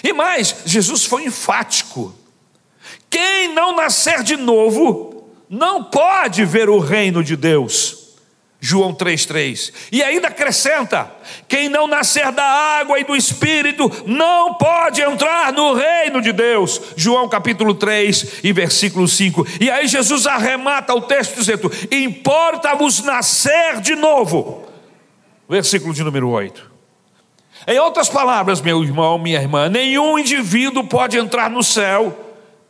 E 0.04 0.14
mais, 0.14 0.56
Jesus 0.66 1.06
foi 1.06 1.26
enfático. 1.26 2.14
Quem 3.10 3.54
não 3.54 3.76
nascer 3.76 4.24
de 4.24 4.38
novo 4.38 5.30
não 5.50 5.84
pode 5.84 6.46
ver 6.46 6.70
o 6.70 6.80
reino 6.80 7.24
de 7.24 7.36
Deus. 7.36 8.01
João 8.64 8.94
3,3. 8.94 9.74
E 9.92 10.04
ainda 10.04 10.28
acrescenta: 10.28 11.12
quem 11.48 11.68
não 11.68 11.88
nascer 11.88 12.32
da 12.32 12.46
água 12.46 13.00
e 13.00 13.04
do 13.04 13.16
Espírito 13.16 13.92
não 14.06 14.54
pode 14.54 15.02
entrar 15.02 15.52
no 15.52 15.74
reino 15.74 16.22
de 16.22 16.32
Deus. 16.32 16.80
João 16.96 17.28
capítulo 17.28 17.74
3 17.74 18.42
e 18.44 18.54
versículo 18.54 19.08
5. 19.08 19.48
E 19.60 19.70
aí 19.72 19.88
Jesus 19.88 20.28
arremata 20.28 20.94
o 20.94 21.02
texto 21.02 21.36
dizendo: 21.38 21.72
Importa-vos 21.92 23.02
nascer 23.02 23.82
de 23.82 23.96
novo. 23.96 24.68
Versículo 25.50 25.92
de 25.92 26.04
número 26.04 26.30
8. 26.30 26.70
Em 27.66 27.80
outras 27.80 28.10
palavras, 28.10 28.62
meu 28.62 28.84
irmão, 28.84 29.18
minha 29.18 29.42
irmã, 29.42 29.70
nenhum 29.70 30.20
indivíduo 30.20 30.84
pode 30.84 31.18
entrar 31.18 31.50
no 31.50 31.64
céu 31.64 32.16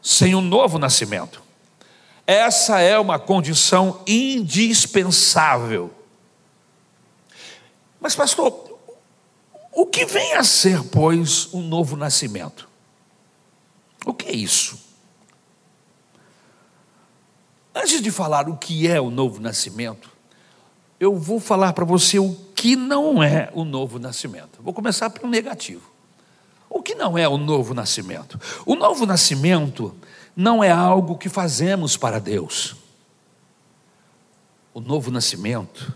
sem 0.01 0.35
um 0.35 0.41
novo 0.41 0.79
nascimento. 0.79 1.40
Essa 2.31 2.79
é 2.79 2.97
uma 2.97 3.19
condição 3.19 4.01
indispensável. 4.07 5.93
Mas, 7.99 8.15
pastor, 8.15 8.79
o 9.73 9.85
que 9.85 10.05
vem 10.05 10.35
a 10.35 10.43
ser, 10.45 10.81
pois, 10.81 11.53
um 11.53 11.61
novo 11.61 11.97
nascimento? 11.97 12.69
O 14.05 14.13
que 14.13 14.29
é 14.29 14.31
isso? 14.33 14.79
Antes 17.75 18.01
de 18.01 18.09
falar 18.09 18.47
o 18.47 18.55
que 18.55 18.87
é 18.87 19.01
o 19.01 19.11
novo 19.11 19.41
nascimento, 19.41 20.09
eu 21.01 21.17
vou 21.17 21.37
falar 21.37 21.73
para 21.73 21.83
você 21.83 22.17
o 22.17 22.33
que 22.55 22.77
não 22.77 23.21
é 23.21 23.49
o 23.53 23.65
novo 23.65 23.99
nascimento. 23.99 24.61
Vou 24.61 24.73
começar 24.73 25.09
pelo 25.09 25.27
negativo. 25.27 25.91
O 26.69 26.81
que 26.81 26.95
não 26.95 27.17
é 27.17 27.27
o 27.27 27.37
novo 27.37 27.73
nascimento? 27.73 28.39
O 28.65 28.75
novo 28.75 29.05
nascimento 29.05 29.93
não 30.35 30.63
é 30.63 30.71
algo 30.71 31.17
que 31.17 31.29
fazemos 31.29 31.97
para 31.97 32.19
Deus. 32.19 32.75
O 34.73 34.79
novo 34.79 35.11
nascimento 35.11 35.93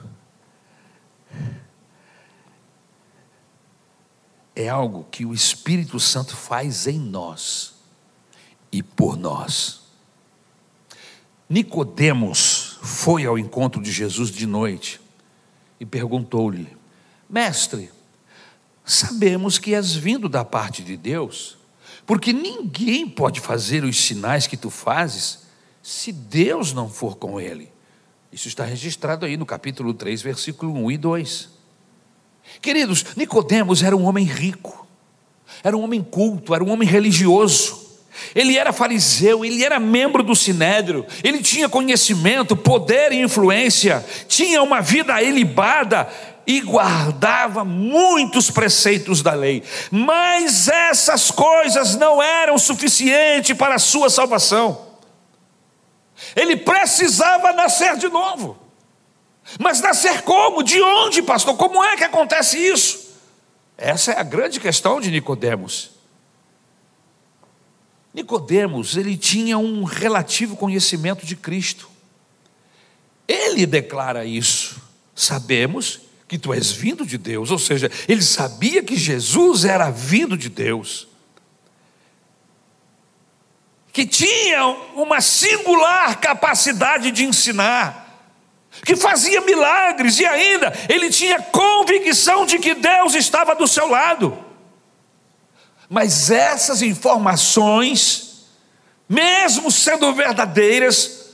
é 4.56 4.70
algo 4.70 5.06
que 5.12 5.26
o 5.26 5.34
Espírito 5.34 6.00
Santo 6.00 6.36
faz 6.36 6.88
em 6.88 7.00
nós 7.00 7.76
e 8.72 8.82
por 8.82 9.18
nós. 9.18 9.82
Nicodemos 11.50 12.80
foi 12.82 13.26
ao 13.26 13.38
encontro 13.38 13.82
de 13.82 13.92
Jesus 13.92 14.32
de 14.32 14.46
noite 14.46 15.00
e 15.80 15.86
perguntou-lhe: 15.86 16.76
Mestre, 17.30 17.92
sabemos 18.84 19.58
que 19.58 19.76
és 19.76 19.94
vindo 19.94 20.28
da 20.28 20.44
parte 20.44 20.84
de 20.84 20.98
Deus, 20.98 21.58
porque 22.06 22.32
ninguém 22.32 23.08
pode 23.08 23.40
fazer 23.40 23.84
os 23.84 23.98
sinais 23.98 24.48
que 24.48 24.58
tu 24.58 24.70
fazes 24.70 25.46
se 25.82 26.12
Deus 26.12 26.74
não 26.74 26.90
for 26.90 27.18
com 27.18 27.40
ele. 27.40 27.72
Isso 28.32 28.48
está 28.48 28.64
registrado 28.64 29.26
aí 29.26 29.38
no 29.38 29.46
capítulo 29.46 29.94
3, 29.94 30.22
versículo 30.22 30.74
1 30.74 30.92
e 30.92 30.98
2. 30.98 31.50
Queridos, 32.62 33.06
Nicodemos 33.16 33.82
era 33.82 33.96
um 33.96 34.06
homem 34.06 34.26
rico, 34.26 34.86
era 35.64 35.76
um 35.76 35.84
homem 35.84 36.04
culto, 36.04 36.54
era 36.54 36.64
um 36.64 36.70
homem 36.70 36.88
religioso. 36.88 37.86
Ele 38.34 38.58
era 38.58 38.72
fariseu, 38.72 39.44
ele 39.44 39.64
era 39.64 39.80
membro 39.80 40.24
do 40.24 40.36
sinédrio, 40.36 41.06
ele 41.24 41.42
tinha 41.42 41.68
conhecimento, 41.68 42.56
poder 42.56 43.12
e 43.12 43.22
influência, 43.22 44.06
tinha 44.28 44.64
uma 44.64 44.82
vida 44.82 45.22
ilibada, 45.22 46.08
e 46.48 46.62
guardava 46.62 47.64
muitos 47.64 48.52
preceitos 48.52 49.22
da 49.22 49.34
lei, 49.34 49.64
mas 49.90 50.68
essas 50.68 51.32
coisas 51.32 51.96
não 51.96 52.22
eram 52.22 52.58
suficientes 52.58 53.58
para 53.58 53.76
a 53.76 53.80
sua 53.80 54.10
salvação. 54.10 54.86
Ele 56.36 56.56
precisava 56.56 57.52
nascer 57.54 57.98
de 57.98 58.08
novo. 58.08 58.58
Mas 59.60 59.80
nascer 59.82 60.22
como? 60.24 60.64
De 60.64 60.82
onde, 60.82 61.22
pastor? 61.22 61.56
Como 61.56 61.84
é 61.84 61.96
que 61.96 62.04
acontece 62.04 62.58
isso? 62.58 63.14
Essa 63.78 64.14
é 64.14 64.20
a 64.20 64.24
grande 64.24 64.60
questão 64.60 65.00
de 65.00 65.12
Nicodemos. 65.12 65.92
Nicodemos, 68.14 68.96
ele 68.96 69.18
tinha 69.18 69.58
um 69.58 69.84
relativo 69.84 70.56
conhecimento 70.56 71.26
de 71.26 71.36
Cristo. 71.36 71.90
Ele 73.28 73.66
declara 73.66 74.24
isso. 74.26 74.82
Sabemos 75.14 76.05
que 76.28 76.38
tu 76.38 76.54
és 76.54 76.72
vindo 76.72 77.06
de 77.06 77.18
Deus, 77.18 77.52
ou 77.52 77.60
seja, 77.60 77.90
ele 78.08 78.22
sabia 78.22 78.84
que 78.84 78.96
Jesus 78.96 79.64
era 79.64 79.90
vindo 79.92 80.38
de 80.38 80.50
Deus, 80.50 81.08
que 83.94 84.06
tinha 84.06 84.68
uma 84.96 85.22
singular 85.22 86.20
capacidade 86.20 87.12
de 87.12 87.24
ensinar, 87.24 88.04
que 88.84 88.96
fazia 88.96 89.40
milagres. 89.40 90.20
E 90.20 90.26
ainda 90.26 90.74
ele 90.90 91.10
tinha 91.10 91.42
convicção 91.42 92.46
de 92.46 92.60
que 92.60 92.74
Deus 92.74 93.16
estava 93.16 93.56
do 93.56 93.66
seu 93.68 93.88
lado. 93.88 94.38
Mas 95.90 96.30
essas 96.30 96.82
informações, 96.82 98.48
mesmo 99.08 99.72
sendo 99.72 100.14
verdadeiras, 100.14 101.25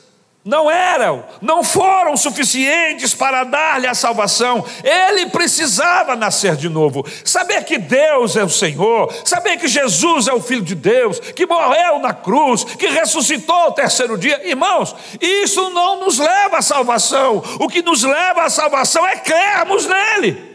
não 0.43 0.71
eram, 0.71 1.23
não 1.39 1.63
foram 1.63 2.17
suficientes 2.17 3.13
para 3.13 3.43
dar-lhe 3.43 3.85
a 3.85 3.93
salvação. 3.93 4.65
Ele 4.83 5.27
precisava 5.27 6.15
nascer 6.15 6.55
de 6.55 6.67
novo, 6.67 7.05
saber 7.23 7.63
que 7.63 7.77
Deus 7.77 8.35
é 8.35 8.43
o 8.43 8.49
Senhor, 8.49 9.13
saber 9.23 9.57
que 9.57 9.67
Jesus 9.67 10.27
é 10.27 10.33
o 10.33 10.41
Filho 10.41 10.63
de 10.63 10.73
Deus, 10.73 11.19
que 11.19 11.45
morreu 11.45 11.99
na 11.99 12.13
cruz, 12.13 12.63
que 12.63 12.87
ressuscitou 12.87 13.55
ao 13.55 13.73
terceiro 13.73 14.17
dia. 14.17 14.41
Irmãos, 14.47 14.95
isso 15.21 15.69
não 15.69 15.99
nos 15.99 16.17
leva 16.17 16.57
à 16.57 16.61
salvação, 16.61 17.43
o 17.59 17.67
que 17.67 17.83
nos 17.83 18.01
leva 18.01 18.41
à 18.41 18.49
salvação 18.49 19.05
é 19.05 19.17
crermos 19.17 19.85
nele. 19.85 20.49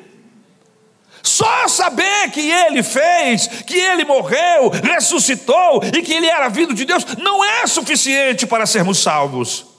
Só 1.23 1.69
saber 1.69 2.31
que 2.31 2.51
ele 2.51 2.83
fez, 2.83 3.47
que 3.47 3.77
ele 3.77 4.05
morreu, 4.05 4.69
ressuscitou 4.83 5.81
e 5.97 6.03
que 6.03 6.13
ele 6.13 6.27
era 6.27 6.49
vindo 6.49 6.75
de 6.75 6.85
Deus, 6.85 7.05
não 7.19 7.45
é 7.45 7.67
suficiente 7.67 8.47
para 8.47 8.67
sermos 8.67 8.99
salvos 8.99 9.76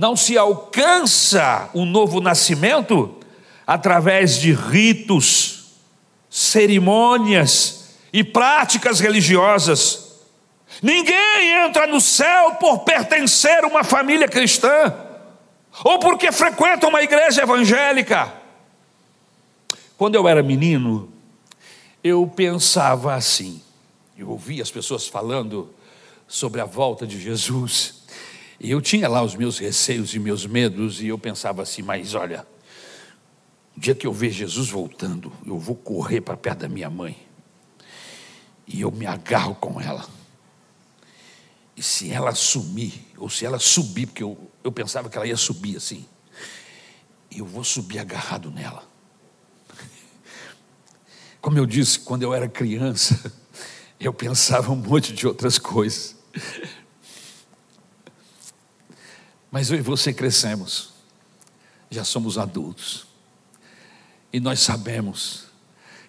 não 0.00 0.16
se 0.16 0.38
alcança 0.38 1.68
o 1.74 1.84
novo 1.84 2.22
nascimento 2.22 3.14
através 3.66 4.38
de 4.38 4.50
ritos, 4.50 5.74
cerimônias 6.30 7.98
e 8.10 8.24
práticas 8.24 8.98
religiosas. 8.98 10.22
Ninguém 10.80 11.66
entra 11.66 11.86
no 11.86 12.00
céu 12.00 12.54
por 12.54 12.78
pertencer 12.78 13.62
a 13.62 13.66
uma 13.66 13.84
família 13.84 14.26
cristã 14.26 14.90
ou 15.84 15.98
porque 15.98 16.32
frequenta 16.32 16.88
uma 16.88 17.02
igreja 17.02 17.42
evangélica. 17.42 18.32
Quando 19.98 20.14
eu 20.14 20.26
era 20.26 20.42
menino, 20.42 21.12
eu 22.02 22.26
pensava 22.26 23.14
assim, 23.14 23.60
eu 24.16 24.30
ouvia 24.30 24.62
as 24.62 24.70
pessoas 24.70 25.06
falando 25.06 25.68
sobre 26.26 26.58
a 26.58 26.64
volta 26.64 27.06
de 27.06 27.20
Jesus. 27.20 27.99
E 28.60 28.70
eu 28.70 28.80
tinha 28.82 29.08
lá 29.08 29.22
os 29.22 29.34
meus 29.34 29.58
receios 29.58 30.14
e 30.14 30.18
meus 30.18 30.44
medos, 30.44 31.00
e 31.00 31.08
eu 31.08 31.18
pensava 31.18 31.62
assim: 31.62 31.80
mas 31.80 32.14
olha, 32.14 32.46
o 33.74 33.80
dia 33.80 33.94
que 33.94 34.06
eu 34.06 34.12
ver 34.12 34.30
Jesus 34.30 34.68
voltando, 34.68 35.32
eu 35.46 35.58
vou 35.58 35.74
correr 35.74 36.20
para 36.20 36.36
perto 36.36 36.58
da 36.58 36.68
minha 36.68 36.90
mãe, 36.90 37.16
e 38.66 38.82
eu 38.82 38.90
me 38.90 39.06
agarro 39.06 39.54
com 39.54 39.80
ela. 39.80 40.06
E 41.74 41.82
se 41.82 42.10
ela 42.10 42.34
sumir, 42.34 42.92
ou 43.16 43.30
se 43.30 43.46
ela 43.46 43.58
subir, 43.58 44.06
porque 44.06 44.22
eu, 44.22 44.50
eu 44.62 44.70
pensava 44.70 45.08
que 45.08 45.16
ela 45.16 45.26
ia 45.26 45.38
subir 45.38 45.78
assim, 45.78 46.04
eu 47.30 47.46
vou 47.46 47.64
subir 47.64 47.98
agarrado 47.98 48.50
nela. 48.50 48.86
Como 51.40 51.56
eu 51.56 51.64
disse, 51.64 52.00
quando 52.00 52.24
eu 52.24 52.34
era 52.34 52.46
criança, 52.46 53.32
eu 53.98 54.12
pensava 54.12 54.70
um 54.70 54.76
monte 54.76 55.14
de 55.14 55.26
outras 55.26 55.58
coisas. 55.58 56.14
Mas 59.50 59.70
eu 59.70 59.78
e 59.78 59.82
você 59.82 60.12
crescemos, 60.12 60.90
já 61.90 62.04
somos 62.04 62.38
adultos, 62.38 63.06
e 64.32 64.38
nós 64.38 64.60
sabemos 64.60 65.46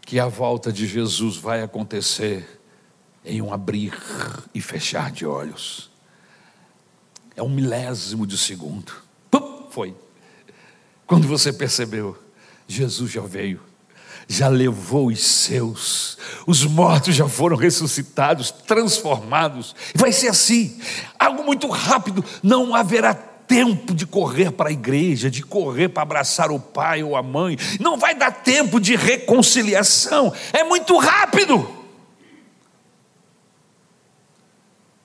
que 0.02 0.20
a 0.20 0.28
volta 0.28 0.72
de 0.72 0.86
Jesus 0.86 1.38
vai 1.38 1.64
acontecer 1.64 2.62
em 3.26 3.42
um 3.42 3.54
abrir 3.54 3.98
e 4.54 4.62
fechar 4.62 5.12
de 5.12 5.26
olhos. 5.26 5.90
É 7.36 7.42
um 7.42 7.50
milésimo 7.50 8.28
de 8.28 8.38
segundo. 8.38 8.92
Pum, 9.30 9.68
foi. 9.70 9.96
Quando 11.08 11.28
você 11.28 11.52
percebeu, 11.52 12.18
Jesus 12.68 13.12
já 13.12 13.22
veio, 13.22 13.62
já 14.28 14.48
levou 14.48 15.08
os 15.08 15.22
seus, 15.22 16.18
os 16.46 16.64
mortos 16.64 17.16
já 17.16 17.28
foram 17.28 17.56
ressuscitados, 17.58 18.52
transformados. 18.52 19.76
Vai 19.96 20.12
ser 20.12 20.30
assim, 20.30 20.80
algo 21.18 21.44
muito 21.44 21.70
rápido, 21.70 22.24
não 22.44 22.76
haverá 22.76 23.14
tempo 23.52 23.94
de 23.94 24.06
correr 24.06 24.50
para 24.50 24.70
a 24.70 24.72
igreja, 24.72 25.30
de 25.30 25.44
correr 25.44 25.90
para 25.90 26.04
abraçar 26.04 26.52
o 26.52 26.58
pai 26.58 27.04
ou 27.04 27.18
a 27.18 27.22
mãe, 27.22 27.58
não 27.82 27.98
vai 27.98 28.16
dar 28.16 28.32
tempo 28.32 28.80
de 28.80 28.96
reconciliação, 28.96 30.34
é 30.54 30.64
muito 30.64 30.98
rápido. 30.98 31.70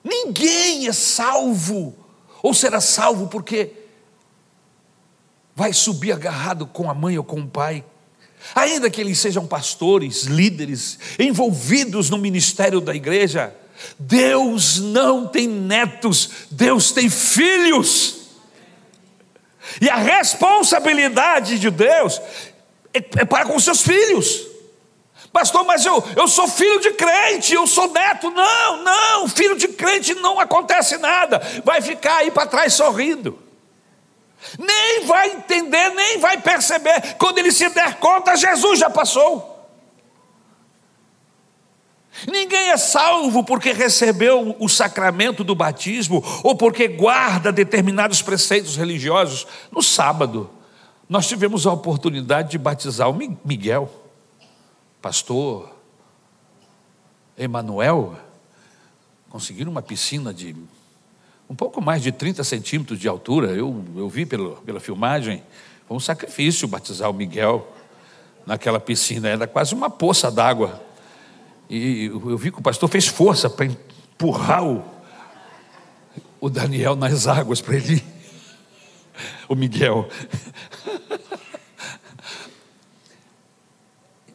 Ninguém 0.01 0.87
é 0.87 0.93
salvo, 0.93 1.93
ou 2.41 2.53
será 2.53 2.79
salvo 2.79 3.27
porque 3.27 3.73
vai 5.53 5.73
subir 5.73 6.13
agarrado 6.13 6.65
com 6.65 6.89
a 6.89 6.93
mãe 6.93 7.17
ou 7.17 7.25
com 7.25 7.41
o 7.41 7.47
pai, 7.49 7.83
ainda 8.55 8.89
que 8.89 9.01
eles 9.01 9.19
sejam 9.19 9.45
pastores, 9.45 10.23
líderes, 10.23 10.97
envolvidos 11.19 12.09
no 12.09 12.17
ministério 12.17 12.79
da 12.79 12.95
igreja. 12.95 13.53
Deus 13.99 14.79
não 14.79 15.27
tem 15.27 15.49
netos, 15.49 16.29
Deus 16.49 16.93
tem 16.93 17.09
filhos. 17.09 18.26
E 19.81 19.89
a 19.89 19.95
responsabilidade 19.95 21.59
de 21.59 21.69
Deus 21.69 22.21
é, 22.93 22.97
é 23.21 23.25
para 23.25 23.45
com 23.45 23.59
seus 23.59 23.81
filhos. 23.81 24.47
Pastor, 25.31 25.63
mas 25.65 25.85
eu, 25.85 26.03
eu 26.15 26.27
sou 26.27 26.47
filho 26.47 26.79
de 26.79 26.91
crente, 26.91 27.53
eu 27.53 27.67
sou 27.67 27.91
neto. 27.91 28.31
Não, 28.31 28.83
não, 28.83 29.27
filho 29.27 29.55
de 29.55 29.67
crente 29.67 30.15
não 30.15 30.39
acontece 30.39 30.97
nada. 30.97 31.41
Vai 31.63 31.81
ficar 31.81 32.17
aí 32.17 32.31
para 32.31 32.47
trás 32.47 32.73
sorrindo. 32.73 33.37
Nem 34.57 35.05
vai 35.05 35.31
entender, 35.31 35.89
nem 35.89 36.19
vai 36.19 36.37
perceber. 36.37 37.15
Quando 37.17 37.37
ele 37.37 37.51
se 37.51 37.67
der 37.69 37.95
conta, 37.95 38.35
Jesus 38.35 38.79
já 38.79 38.89
passou. 38.89 39.56
Ninguém 42.25 42.69
é 42.69 42.77
salvo 42.77 43.43
porque 43.43 43.73
recebeu 43.73 44.55
o 44.59 44.67
sacramento 44.67 45.43
do 45.43 45.53
batismo 45.53 46.23
ou 46.43 46.55
porque 46.55 46.87
guarda 46.87 47.51
determinados 47.51 48.21
preceitos 48.21 48.75
religiosos. 48.75 49.45
No 49.71 49.83
sábado, 49.83 50.49
nós 51.07 51.27
tivemos 51.27 51.67
a 51.67 51.73
oportunidade 51.73 52.51
de 52.51 52.57
batizar 52.57 53.09
o 53.09 53.37
Miguel, 53.45 53.89
pastor 55.01 55.69
Emanuel, 57.37 58.17
conseguiram 59.29 59.71
uma 59.71 59.81
piscina 59.81 60.33
de 60.33 60.55
um 61.49 61.55
pouco 61.55 61.79
mais 61.79 62.01
de 62.01 62.11
30 62.11 62.43
centímetros 62.43 62.99
de 62.99 63.07
altura. 63.07 63.51
Eu, 63.51 63.83
eu 63.95 64.09
vi 64.09 64.25
pela 64.25 64.79
filmagem. 64.79 65.43
Foi 65.87 65.95
um 65.95 65.99
sacrifício 65.99 66.67
batizar 66.67 67.09
o 67.09 67.13
Miguel 67.13 67.65
naquela 68.45 68.79
piscina. 68.79 69.29
Era 69.29 69.47
quase 69.47 69.73
uma 69.73 69.89
poça 69.89 70.29
d'água. 70.29 70.81
E 71.69 72.05
eu 72.05 72.37
vi 72.37 72.51
que 72.51 72.59
o 72.59 72.61
pastor 72.61 72.89
fez 72.89 73.07
força 73.07 73.49
para 73.49 73.65
empurrar 73.65 74.63
o, 74.63 74.83
o 76.39 76.49
Daniel 76.49 76.95
nas 76.95 77.27
águas 77.27 77.61
para 77.61 77.75
ele. 77.75 78.03
O 79.49 79.55
Miguel. 79.55 80.09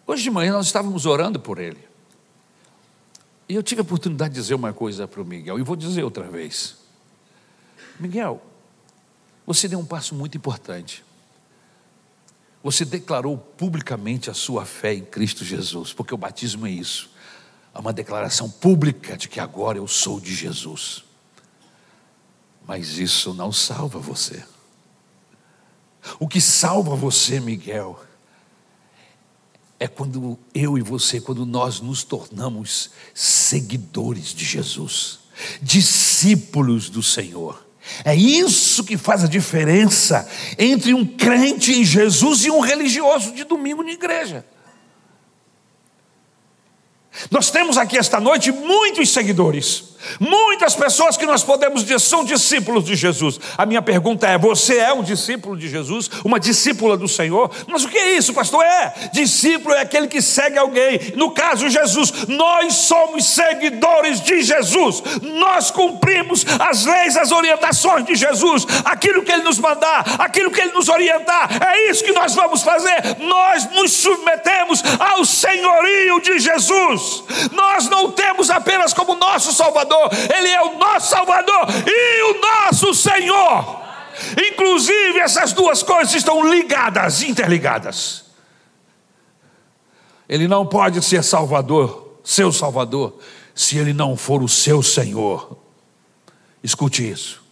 Hoje 0.07 0.25
de 0.25 0.31
manhã 0.31 0.53
nós 0.53 0.67
estávamos 0.67 1.07
orando 1.07 1.41
por 1.41 1.59
ele. 1.59 1.79
E 3.49 3.55
eu 3.55 3.63
tive 3.63 3.81
a 3.81 3.83
oportunidade 3.83 4.35
de 4.35 4.41
dizer 4.41 4.55
uma 4.55 4.73
coisa 4.73 5.07
para 5.07 5.21
o 5.21 5.25
Miguel, 5.25 5.59
e 5.59 5.63
vou 5.63 5.77
dizer 5.77 6.03
outra 6.03 6.25
vez. 6.25 6.77
Miguel, 8.01 8.43
você 9.47 9.69
deu 9.69 9.79
um 9.79 9.85
passo 9.85 10.15
muito 10.15 10.37
importante. 10.37 11.05
Você 12.63 12.85
declarou 12.85 13.37
publicamente 13.37 14.31
a 14.31 14.35
sua 14.35 14.65
fé 14.65 14.95
em 14.95 15.05
Cristo 15.05 15.45
Jesus, 15.45 15.93
porque 15.93 16.15
o 16.15 16.17
batismo 16.17 16.67
é 16.67 16.71
isso. 16.71 17.12
É 17.75 17.79
uma 17.79 17.93
declaração 17.93 18.51
pública 18.51 19.17
de 19.17 19.29
que 19.29 19.41
agora 19.41 19.79
eu 19.79 19.89
sou 19.89 20.21
de 20.21 20.35
Jesus. 20.35 21.05
Mas 22.67 22.99
isso 22.99 23.33
não 23.33 23.51
salva 23.51 23.99
você. 23.99 24.45
O 26.19 26.29
que 26.29 26.41
salva 26.41 26.95
você, 26.95 27.41
Miguel, 27.41 28.01
é 29.79 29.89
quando 29.89 30.39
eu 30.55 30.79
e 30.79 30.83
você, 30.83 31.21
quando 31.21 31.45
nós 31.47 31.81
nos 31.81 32.05
tornamos 32.05 32.91
seguidores 33.15 34.35
de 34.35 34.45
Jesus, 34.45 35.21
discípulos 35.61 36.89
do 36.89 37.03
Senhor. 37.03 37.67
É 38.05 38.15
isso 38.15 38.85
que 38.85 38.97
faz 38.97 39.25
a 39.25 39.29
diferença 39.29 40.29
entre 40.57 40.95
um 40.95 41.05
crente 41.05 41.73
em 41.73 41.85
Jesus 41.85 42.45
e 42.45 42.51
um 42.51 42.61
religioso 42.61 43.33
de 43.33 43.43
domingo 43.43 43.83
na 43.83 43.91
igreja. 43.91 44.47
Nós 47.33 47.51
temos 47.51 47.79
aqui 47.79 47.97
esta 47.97 48.21
noite 48.21 48.53
muitos 48.53 49.11
seguidores, 49.11 49.85
muitas 50.21 50.75
pessoas 50.75 51.17
que 51.17 51.25
nós 51.25 51.43
podemos 51.43 51.83
dizer 51.83 51.99
são 51.99 52.27
discípulos 52.27 52.85
de 52.85 52.95
Jesus. 52.95 53.41
A 53.57 53.65
minha 53.65 53.81
pergunta 53.81 54.27
é: 54.27 54.37
você 54.37 54.77
é 54.77 54.93
um 54.93 55.03
discípulo 55.03 55.57
de 55.57 55.67
Jesus, 55.67 56.11
uma 56.27 56.39
discípula 56.39 56.95
do 56.95 57.09
Senhor? 57.09 57.51
Mas 57.67 57.85
o 57.85 57.89
que 57.89 57.97
é 57.97 58.19
isso, 58.19 58.35
pastor? 58.35 58.63
É, 58.63 58.93
discípulo 59.15 59.75
é 59.75 59.81
aquele 59.81 60.09
que 60.09 60.21
segue 60.21 60.59
alguém, 60.59 61.15
no 61.17 61.31
caso, 61.31 61.71
Jesus. 61.71 62.13
Nós 62.29 62.75
somos 62.75 63.25
seguidores 63.25 64.21
de 64.21 64.43
Jesus, 64.43 65.03
nós 65.23 65.71
cumprimos 65.71 66.45
as 66.61 66.85
leis, 66.85 67.17
as 67.17 67.33
orientações 67.33 68.05
de 68.05 68.15
Jesus, 68.15 68.67
aquilo 68.85 69.23
que 69.23 69.33
Ele 69.33 69.43
nos 69.43 69.59
mandar, 69.59 70.17
aquilo 70.19 70.51
que 70.51 70.61
Ele 70.61 70.73
nos 70.73 70.91
orientar, 70.91 71.49
é 71.67 71.89
isso 71.89 72.05
que 72.05 72.13
nós 72.13 72.35
vamos 72.35 72.63
fazer. 72.63 73.17
Nós 73.21 73.71
nos 73.71 73.91
submetemos 73.91 74.83
ao 74.99 75.25
senhorio 75.25 76.21
de 76.21 76.39
Jesus. 76.39 77.22
Nós 77.53 77.89
não 77.89 78.13
temos 78.13 78.51
apenas 78.51 78.93
como 78.93 79.15
nosso 79.15 79.53
Salvador, 79.53 80.11
Ele 80.35 80.49
é 80.49 80.63
o 80.63 80.79
nosso 80.79 81.09
Salvador 81.11 81.67
e 81.87 82.23
o 82.23 82.41
nosso 82.41 82.95
Senhor. 82.95 83.83
Inclusive, 84.51 85.19
essas 85.21 85.53
duas 85.53 85.83
coisas 85.83 86.15
estão 86.15 86.49
ligadas, 86.49 87.23
interligadas. 87.23 88.25
Ele 90.29 90.49
não 90.49 90.67
pode 90.67 91.03
ser 91.03 91.23
Salvador, 91.23 92.19
seu 92.25 92.53
Salvador, 92.53 93.19
se 93.55 93.77
ele 93.77 93.93
não 93.93 94.17
for 94.17 94.43
o 94.43 94.49
seu 94.49 94.83
Senhor. 94.83 95.59
Escute 96.63 97.09
isso. 97.09 97.43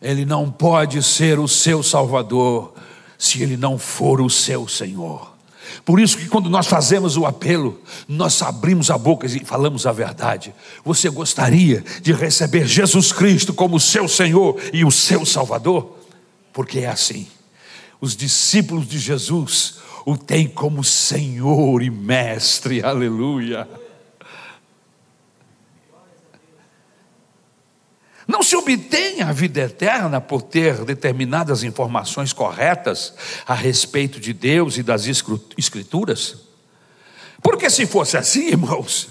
Ele 0.00 0.24
não 0.24 0.50
pode 0.50 1.02
ser 1.02 1.38
o 1.38 1.48
seu 1.48 1.82
Salvador 1.82 2.72
se 3.16 3.42
ele 3.42 3.56
não 3.56 3.78
for 3.78 4.20
o 4.20 4.30
seu 4.30 4.68
Senhor. 4.68 5.37
Por 5.84 6.00
isso 6.00 6.18
que 6.18 6.28
quando 6.28 6.48
nós 6.50 6.66
fazemos 6.66 7.16
o 7.16 7.26
apelo, 7.26 7.80
nós 8.06 8.40
abrimos 8.42 8.90
a 8.90 8.98
boca 8.98 9.26
e 9.26 9.44
falamos 9.44 9.86
a 9.86 9.92
verdade. 9.92 10.54
Você 10.84 11.08
gostaria 11.08 11.84
de 12.02 12.12
receber 12.12 12.66
Jesus 12.66 13.12
Cristo 13.12 13.52
como 13.52 13.80
seu 13.80 14.08
Senhor 14.08 14.60
e 14.72 14.84
o 14.84 14.90
seu 14.90 15.24
Salvador? 15.24 15.96
Porque 16.52 16.80
é 16.80 16.88
assim. 16.88 17.26
Os 18.00 18.16
discípulos 18.16 18.86
de 18.86 18.98
Jesus 18.98 19.76
o 20.06 20.16
têm 20.16 20.48
como 20.48 20.82
Senhor 20.82 21.82
e 21.82 21.90
Mestre. 21.90 22.82
Aleluia. 22.82 23.68
Não 28.28 28.42
se 28.42 28.54
obtém 28.54 29.22
a 29.22 29.32
vida 29.32 29.62
eterna 29.62 30.20
por 30.20 30.42
ter 30.42 30.84
determinadas 30.84 31.62
informações 31.62 32.30
corretas 32.30 33.14
a 33.46 33.54
respeito 33.54 34.20
de 34.20 34.34
Deus 34.34 34.76
e 34.76 34.82
das 34.82 35.06
Escrituras? 35.56 36.36
Porque 37.42 37.70
se 37.70 37.86
fosse 37.86 38.18
assim, 38.18 38.48
irmãos, 38.48 39.08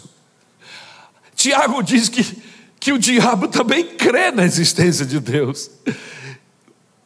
Tiago 1.36 1.82
diz 1.82 2.10
que, 2.10 2.24
que 2.80 2.94
o 2.94 3.00
diabo 3.00 3.48
também 3.48 3.88
crê 3.88 4.30
na 4.30 4.46
existência 4.46 5.04
de 5.04 5.20
Deus. 5.20 5.72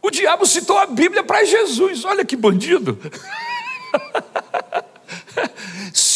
O 0.01 0.11
diabo 0.11 0.45
citou 0.45 0.77
a 0.77 0.87
Bíblia 0.87 1.23
para 1.23 1.45
Jesus, 1.45 2.03
olha 2.03 2.25
que 2.25 2.35
bandido. 2.35 2.99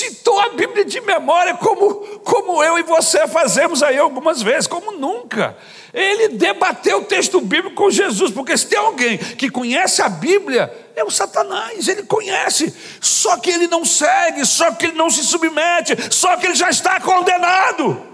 citou 0.05 0.39
a 0.39 0.49
Bíblia 0.49 0.85
de 0.85 1.01
memória, 1.01 1.55
como, 1.55 2.19
como 2.19 2.63
eu 2.63 2.77
e 2.77 2.83
você 2.83 3.27
fazemos 3.27 3.81
aí 3.81 3.97
algumas 3.97 4.41
vezes, 4.41 4.67
como 4.67 4.91
nunca. 4.91 5.57
Ele 5.93 6.29
debateu 6.29 6.99
o 6.99 7.05
texto 7.05 7.41
bíblico 7.41 7.75
com 7.75 7.89
Jesus, 7.89 8.31
porque 8.31 8.57
se 8.57 8.67
tem 8.67 8.77
alguém 8.77 9.17
que 9.17 9.49
conhece 9.49 10.01
a 10.01 10.09
Bíblia, 10.09 10.71
é 10.95 11.03
o 11.03 11.09
Satanás, 11.09 11.87
ele 11.87 12.03
conhece, 12.03 12.73
só 13.01 13.37
que 13.37 13.49
ele 13.49 13.67
não 13.67 13.83
segue, 13.83 14.45
só 14.45 14.71
que 14.71 14.87
ele 14.87 14.97
não 14.97 15.09
se 15.09 15.23
submete, 15.23 15.95
só 16.13 16.37
que 16.37 16.47
ele 16.47 16.55
já 16.55 16.69
está 16.69 16.99
condenado. 16.99 18.05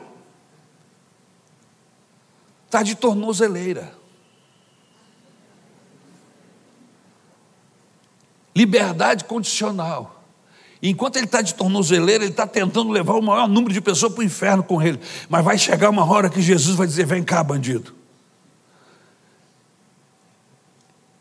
Está 2.66 2.84
de 2.84 2.96
tornozeleira. 2.96 3.94
Liberdade 8.56 9.26
condicional. 9.26 10.21
Enquanto 10.82 11.18
ele 11.18 11.26
está 11.26 11.42
de 11.42 11.54
tornozeleira, 11.54 12.24
ele 12.24 12.32
está 12.32 12.48
tentando 12.48 12.90
levar 12.90 13.14
o 13.14 13.22
maior 13.22 13.48
número 13.48 13.72
de 13.72 13.80
pessoas 13.80 14.14
para 14.14 14.22
o 14.22 14.24
inferno 14.24 14.64
com 14.64 14.82
ele. 14.82 15.00
Mas 15.30 15.46
vai 15.46 15.58
chegar 15.58 15.90
uma 15.90 16.04
hora 16.10 16.30
que 16.30 16.42
Jesus 16.42 16.76
vai 16.76 16.88
dizer: 16.88 17.06
Vem 17.06 17.24
cá, 17.24 17.44
bandido. 17.44 17.94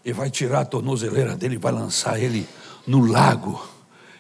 E 0.03 0.13
vai 0.15 0.31
tirar 0.31 0.61
a 0.61 0.65
tornozeleira 0.65 1.37
dele 1.37 1.57
e 1.57 1.59
vai 1.59 1.73
lançar 1.73 2.19
ele 2.19 2.49
no 2.87 3.05
lago 3.05 3.63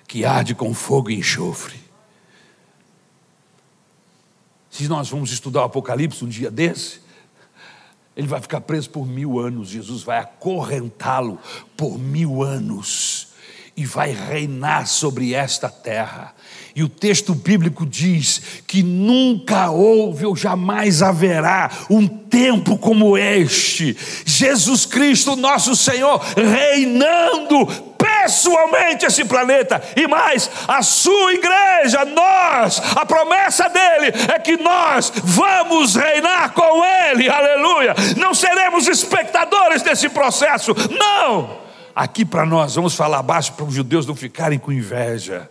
que 0.06 0.26
arde 0.26 0.54
com 0.54 0.74
fogo 0.74 1.10
e 1.10 1.14
enxofre. 1.14 1.80
Se 4.70 4.86
nós 4.88 5.08
vamos 5.08 5.32
estudar 5.32 5.60
o 5.62 5.64
Apocalipse 5.64 6.22
um 6.22 6.28
dia 6.28 6.50
desse, 6.50 7.00
ele 8.14 8.26
vai 8.26 8.42
ficar 8.42 8.60
preso 8.60 8.90
por 8.90 9.06
mil 9.06 9.38
anos. 9.38 9.68
Jesus 9.68 10.02
vai 10.02 10.18
acorrentá-lo 10.18 11.38
por 11.76 11.98
mil 11.98 12.42
anos 12.42 13.19
e 13.76 13.84
vai 13.84 14.12
reinar 14.12 14.86
sobre 14.86 15.34
esta 15.34 15.68
terra. 15.68 16.34
E 16.74 16.82
o 16.82 16.88
texto 16.88 17.34
bíblico 17.34 17.84
diz 17.84 18.62
que 18.66 18.82
nunca 18.82 19.70
houve 19.70 20.24
ou 20.24 20.36
jamais 20.36 21.02
haverá 21.02 21.70
um 21.88 22.06
tempo 22.06 22.78
como 22.78 23.18
este. 23.18 23.96
Jesus 24.24 24.86
Cristo, 24.86 25.34
nosso 25.34 25.74
Senhor, 25.74 26.20
reinando 26.36 27.66
pessoalmente 27.98 29.04
esse 29.04 29.24
planeta 29.24 29.82
e 29.96 30.06
mais, 30.06 30.50
a 30.66 30.82
sua 30.82 31.32
igreja, 31.32 32.04
nós, 32.04 32.80
a 32.96 33.04
promessa 33.04 33.68
dele 33.68 34.12
é 34.32 34.38
que 34.38 34.56
nós 34.56 35.12
vamos 35.24 35.96
reinar 35.96 36.52
com 36.52 36.84
ele, 36.84 37.28
aleluia. 37.28 37.94
Não 38.16 38.32
seremos 38.32 38.86
espectadores 38.86 39.82
desse 39.82 40.08
processo, 40.08 40.74
não 40.90 41.69
Aqui 41.94 42.24
para 42.24 42.46
nós, 42.46 42.74
vamos 42.74 42.94
falar 42.94 43.22
baixo 43.22 43.52
para 43.52 43.64
os 43.64 43.74
judeus 43.74 44.06
não 44.06 44.14
ficarem 44.14 44.58
com 44.58 44.72
inveja. 44.72 45.48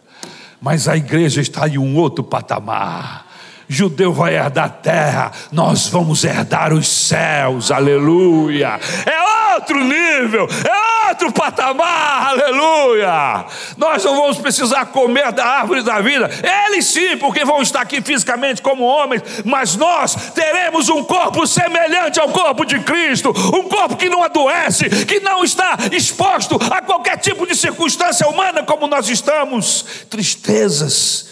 Mas 0.62 0.88
a 0.88 0.98
igreja 0.98 1.42
está 1.42 1.68
em 1.68 1.78
um 1.78 1.96
outro 1.96 2.24
patamar. 2.24 3.29
Judeu 3.72 4.12
vai 4.12 4.36
herdar 4.36 4.66
a 4.66 4.70
terra, 4.70 5.32
nós 5.52 5.88
vamos 5.88 6.24
herdar 6.24 6.74
os 6.74 6.88
céus, 6.88 7.70
aleluia. 7.70 8.80
É 9.06 9.54
outro 9.54 9.84
nível, 9.84 10.48
é 10.66 11.10
outro 11.10 11.32
patamar, 11.32 12.30
aleluia. 12.30 13.46
Nós 13.78 14.04
não 14.04 14.16
vamos 14.16 14.40
precisar 14.40 14.88
comer 14.88 15.32
da 15.32 15.46
árvore 15.46 15.84
da 15.84 16.02
vida, 16.02 16.28
eles 16.66 16.86
sim, 16.86 17.16
porque 17.18 17.46
vão 17.46 17.62
estar 17.62 17.82
aqui 17.82 18.02
fisicamente 18.02 18.60
como 18.60 18.84
homens, 18.84 19.22
mas 19.46 19.76
nós 19.76 20.16
teremos 20.34 20.90
um 20.90 21.04
corpo 21.04 21.46
semelhante 21.46 22.20
ao 22.20 22.30
corpo 22.30 22.66
de 22.66 22.80
Cristo, 22.80 23.30
um 23.30 23.70
corpo 23.70 23.96
que 23.98 24.10
não 24.10 24.24
adoece, 24.24 24.90
que 25.06 25.20
não 25.20 25.44
está 25.44 25.78
exposto 25.92 26.60
a 26.72 26.82
qualquer 26.82 27.18
tipo 27.18 27.46
de 27.46 27.56
circunstância 27.56 28.28
humana 28.28 28.64
como 28.64 28.88
nós 28.88 29.10
estamos, 29.10 29.86
tristezas, 30.10 31.30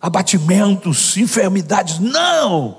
abatimentos, 0.00 1.16
enfermidades, 1.16 1.98
não 1.98 2.78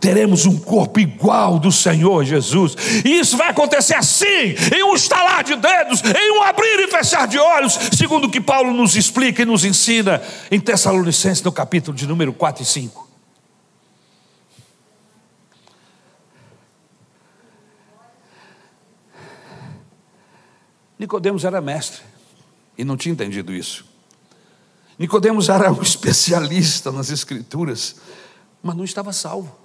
teremos 0.00 0.46
um 0.46 0.56
corpo 0.58 1.00
igual 1.00 1.58
do 1.58 1.72
Senhor 1.72 2.24
Jesus. 2.24 2.76
E 3.04 3.18
isso 3.18 3.36
vai 3.36 3.50
acontecer 3.50 3.94
assim, 3.94 4.54
em 4.74 4.84
um 4.84 4.94
estalar 4.94 5.42
de 5.44 5.56
dedos, 5.56 6.02
em 6.04 6.38
um 6.38 6.42
abrir 6.42 6.80
e 6.80 6.88
fechar 6.88 7.26
de 7.26 7.38
olhos, 7.38 7.78
segundo 7.96 8.26
o 8.26 8.30
que 8.30 8.40
Paulo 8.40 8.72
nos 8.72 8.96
explica 8.96 9.42
e 9.42 9.44
nos 9.44 9.64
ensina 9.64 10.22
em 10.50 10.60
Tessalonicenses, 10.60 11.42
no 11.42 11.52
capítulo 11.52 11.96
de 11.96 12.06
número 12.06 12.32
4 12.32 12.62
e 12.62 12.66
5. 12.66 13.08
Nicodemos 20.98 21.44
era 21.44 21.60
mestre 21.60 22.02
e 22.76 22.84
não 22.84 22.96
tinha 22.96 23.12
entendido 23.12 23.52
isso. 23.52 23.86
Nicodemos 24.98 25.48
era 25.48 25.72
um 25.72 25.80
especialista 25.82 26.90
nas 26.90 27.10
escrituras, 27.10 27.96
mas 28.62 28.76
não 28.76 28.84
estava 28.84 29.12
salvo. 29.12 29.56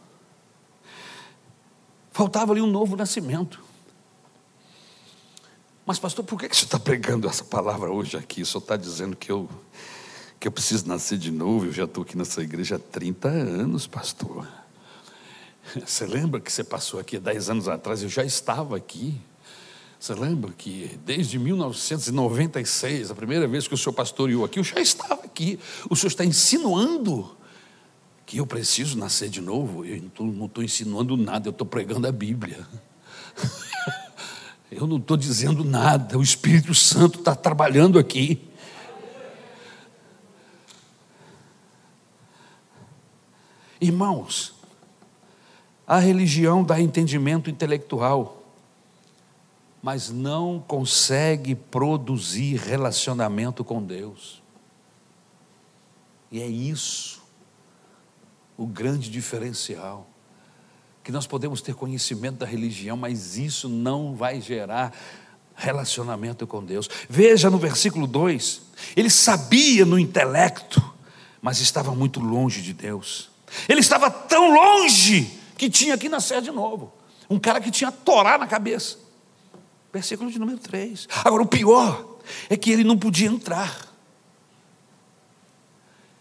Faltava 2.11 2.51
ali 2.51 2.61
um 2.61 2.67
novo 2.67 2.95
nascimento. 2.95 3.59
Mas, 5.85 5.99
pastor, 5.99 6.23
por 6.23 6.39
que 6.39 6.47
você 6.47 6.63
está 6.63 6.79
pregando 6.79 7.27
essa 7.27 7.43
palavra 7.43 7.91
hoje 7.91 8.15
aqui? 8.15 8.45
Senhor 8.45 8.59
está 8.61 8.77
dizendo 8.77 9.15
que 9.17 9.31
eu, 9.31 9.49
que 10.39 10.47
eu 10.47 10.51
preciso 10.51 10.87
nascer 10.87 11.17
de 11.17 11.31
novo. 11.31 11.65
Eu 11.65 11.73
já 11.73 11.83
estou 11.85 12.03
aqui 12.03 12.17
nessa 12.17 12.41
igreja 12.41 12.75
há 12.75 12.79
30 12.79 13.27
anos, 13.27 13.87
pastor. 13.87 14.47
Você 15.75 16.05
lembra 16.05 16.39
que 16.39 16.51
você 16.51 16.63
passou 16.63 16.99
aqui 16.99 17.17
há 17.17 17.19
10 17.19 17.49
anos 17.49 17.67
atrás? 17.67 18.03
Eu 18.03 18.09
já 18.09 18.23
estava 18.23 18.77
aqui. 18.77 19.19
Você 20.03 20.13
lembra 20.15 20.51
que 20.51 20.99
desde 21.05 21.39
1996, 21.39 23.09
a 23.09 23.15
primeira 23.15 23.47
vez 23.47 23.69
que 23.69 23.73
o 23.73 23.77
senhor 23.77 23.93
pastoreou 23.93 24.43
aqui, 24.43 24.59
eu 24.59 24.63
já 24.65 24.81
estava 24.81 25.23
aqui. 25.23 25.57
O 25.89 25.95
senhor 25.95 26.09
está 26.09 26.25
insinuando 26.25 27.37
que 28.25 28.35
eu 28.35 28.45
preciso 28.45 28.97
nascer 28.97 29.29
de 29.29 29.39
novo, 29.39 29.85
eu 29.85 30.03
não 30.19 30.47
estou 30.47 30.61
ensinando 30.61 31.15
nada, 31.15 31.47
eu 31.47 31.51
estou 31.51 31.65
pregando 31.65 32.05
a 32.05 32.11
Bíblia. 32.11 32.67
Eu 34.69 34.87
não 34.87 34.97
estou 34.97 35.15
dizendo 35.15 35.63
nada, 35.63 36.17
o 36.17 36.21
Espírito 36.21 36.73
Santo 36.73 37.19
está 37.19 37.35
trabalhando 37.35 37.97
aqui. 37.99 38.41
Irmãos, 43.79 44.53
a 45.85 45.99
religião 45.99 46.63
dá 46.63 46.81
entendimento 46.81 47.51
intelectual, 47.51 48.42
mas 49.83 50.09
não 50.09 50.63
consegue 50.65 51.53
produzir 51.53 52.55
relacionamento 52.55 53.65
com 53.65 53.83
Deus. 53.83 54.41
E 56.31 56.41
é 56.41 56.47
isso 56.47 57.21
o 58.57 58.65
grande 58.65 59.11
diferencial. 59.11 60.07
Que 61.03 61.11
nós 61.11 61.27
podemos 61.27 61.61
ter 61.61 61.75
conhecimento 61.75 62.37
da 62.37 62.45
religião, 62.45 62.95
mas 62.95 63.35
isso 63.35 63.67
não 63.67 64.15
vai 64.15 64.39
gerar 64.39 64.95
relacionamento 65.53 66.47
com 66.47 66.63
Deus. 66.63 66.89
Veja 67.09 67.49
no 67.49 67.57
versículo 67.57 68.07
2: 68.07 68.61
ele 68.95 69.09
sabia 69.09 69.85
no 69.85 69.99
intelecto, 69.99 70.81
mas 71.41 71.59
estava 71.59 71.93
muito 71.93 72.21
longe 72.21 72.61
de 72.61 72.71
Deus. 72.71 73.29
Ele 73.67 73.81
estava 73.81 74.09
tão 74.09 74.53
longe 74.53 75.39
que 75.57 75.69
tinha 75.69 75.97
que 75.97 76.07
nascer 76.07 76.41
de 76.41 76.51
novo. 76.51 76.93
Um 77.29 77.37
cara 77.37 77.59
que 77.59 77.69
tinha 77.69 77.91
Torá 77.91 78.37
na 78.37 78.47
cabeça. 78.47 79.02
Versículo 79.93 80.32
de 80.32 80.39
número 80.39 80.58
3. 80.58 81.08
Agora, 81.23 81.43
o 81.43 81.47
pior 81.47 82.17
é 82.49 82.58
que 82.58 82.71
ele 82.71 82.84
não 82.84 82.97
podia 82.97 83.27
entrar. 83.27 83.93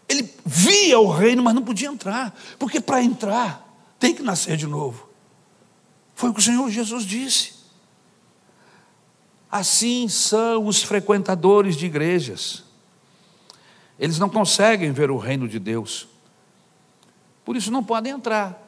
Ele 0.07 0.31
via 0.45 0.99
o 0.99 1.09
reino, 1.09 1.41
mas 1.41 1.55
não 1.55 1.63
podia 1.63 1.87
entrar, 1.87 2.37
porque 2.59 2.79
para 2.79 3.01
entrar 3.01 3.67
tem 3.97 4.13
que 4.13 4.21
nascer 4.21 4.57
de 4.57 4.67
novo. 4.67 5.09
Foi 6.13 6.29
o 6.29 6.33
que 6.33 6.39
o 6.39 6.43
Senhor 6.43 6.69
Jesus 6.69 7.03
disse. 7.03 7.53
Assim 9.49 10.07
são 10.07 10.67
os 10.67 10.83
frequentadores 10.83 11.75
de 11.75 11.87
igrejas. 11.87 12.63
Eles 13.97 14.19
não 14.19 14.29
conseguem 14.29 14.91
ver 14.91 15.09
o 15.09 15.17
reino 15.17 15.47
de 15.47 15.57
Deus. 15.57 16.07
Por 17.43 17.55
isso 17.55 17.71
não 17.71 17.83
podem 17.83 18.13
entrar. 18.13 18.61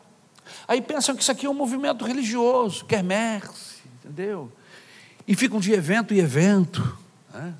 Aí 0.67 0.81
pensam 0.81 1.15
que 1.15 1.21
isso 1.21 1.31
aqui 1.31 1.45
é 1.45 1.49
um 1.49 1.53
movimento 1.53 2.05
religioso, 2.05 2.85
quermesse, 2.85 3.83
entendeu? 3.99 4.51
E 5.27 5.35
ficam 5.35 5.59
de 5.59 5.71
evento 5.73 6.13
em 6.13 6.17
evento. 6.17 6.97
Né? 7.33 7.53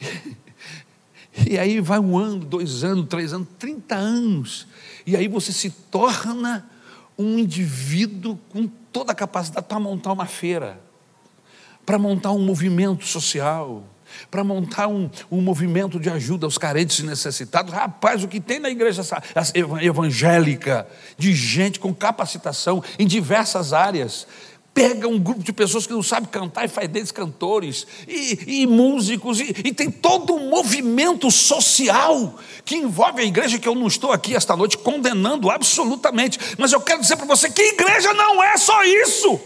E 1.44 1.58
aí 1.58 1.80
vai 1.80 1.98
um 1.98 2.16
ano, 2.16 2.38
dois 2.38 2.82
anos, 2.82 3.06
três 3.08 3.32
anos, 3.34 3.46
trinta 3.58 3.94
anos. 3.94 4.66
E 5.06 5.14
aí 5.14 5.28
você 5.28 5.52
se 5.52 5.68
torna 5.68 6.66
um 7.18 7.38
indivíduo 7.38 8.38
com 8.50 8.66
toda 8.90 9.12
a 9.12 9.14
capacidade 9.14 9.66
para 9.66 9.78
montar 9.78 10.12
uma 10.12 10.24
feira, 10.26 10.80
para 11.84 11.98
montar 11.98 12.32
um 12.32 12.38
movimento 12.38 13.04
social, 13.04 13.84
para 14.30 14.42
montar 14.42 14.88
um, 14.88 15.10
um 15.30 15.40
movimento 15.40 16.00
de 16.00 16.08
ajuda 16.08 16.46
aos 16.46 16.56
carentes 16.56 16.98
e 17.00 17.04
necessitados. 17.04 17.72
Rapaz, 17.72 18.24
o 18.24 18.28
que 18.28 18.40
tem 18.40 18.58
na 18.58 18.70
igreja 18.70 19.02
evangélica 19.82 20.86
de 21.18 21.34
gente 21.34 21.78
com 21.78 21.94
capacitação 21.94 22.82
em 22.98 23.06
diversas 23.06 23.72
áreas, 23.72 24.26
pega 24.76 25.08
um 25.08 25.18
grupo 25.18 25.42
de 25.42 25.54
pessoas 25.54 25.86
que 25.86 25.92
não 25.94 26.02
sabem 26.02 26.28
cantar 26.28 26.66
e 26.66 26.68
faz 26.68 26.86
deles 26.86 27.10
cantores, 27.10 27.86
e, 28.06 28.60
e 28.60 28.66
músicos, 28.66 29.40
e, 29.40 29.48
e, 29.64 29.72
tem 29.72 29.90
todo 29.90 30.34
um 30.34 30.50
movimento 30.50 31.30
social 31.30 32.38
que 32.62 32.76
envolve 32.76 33.22
a 33.22 33.24
igreja, 33.24 33.58
que 33.58 33.66
eu 33.66 33.74
não 33.74 33.86
estou 33.86 34.12
aqui 34.12 34.36
esta 34.36 34.54
noite 34.54 34.76
condenando 34.76 35.50
absolutamente, 35.50 36.38
mas 36.58 36.72
eu 36.72 36.80
quero 36.82 37.00
dizer 37.00 37.16
para 37.16 37.24
você 37.24 37.48
que 37.48 37.62
igreja 37.62 38.12
não 38.12 38.44
é 38.44 38.58
só 38.58 38.84
isso, 38.84 39.40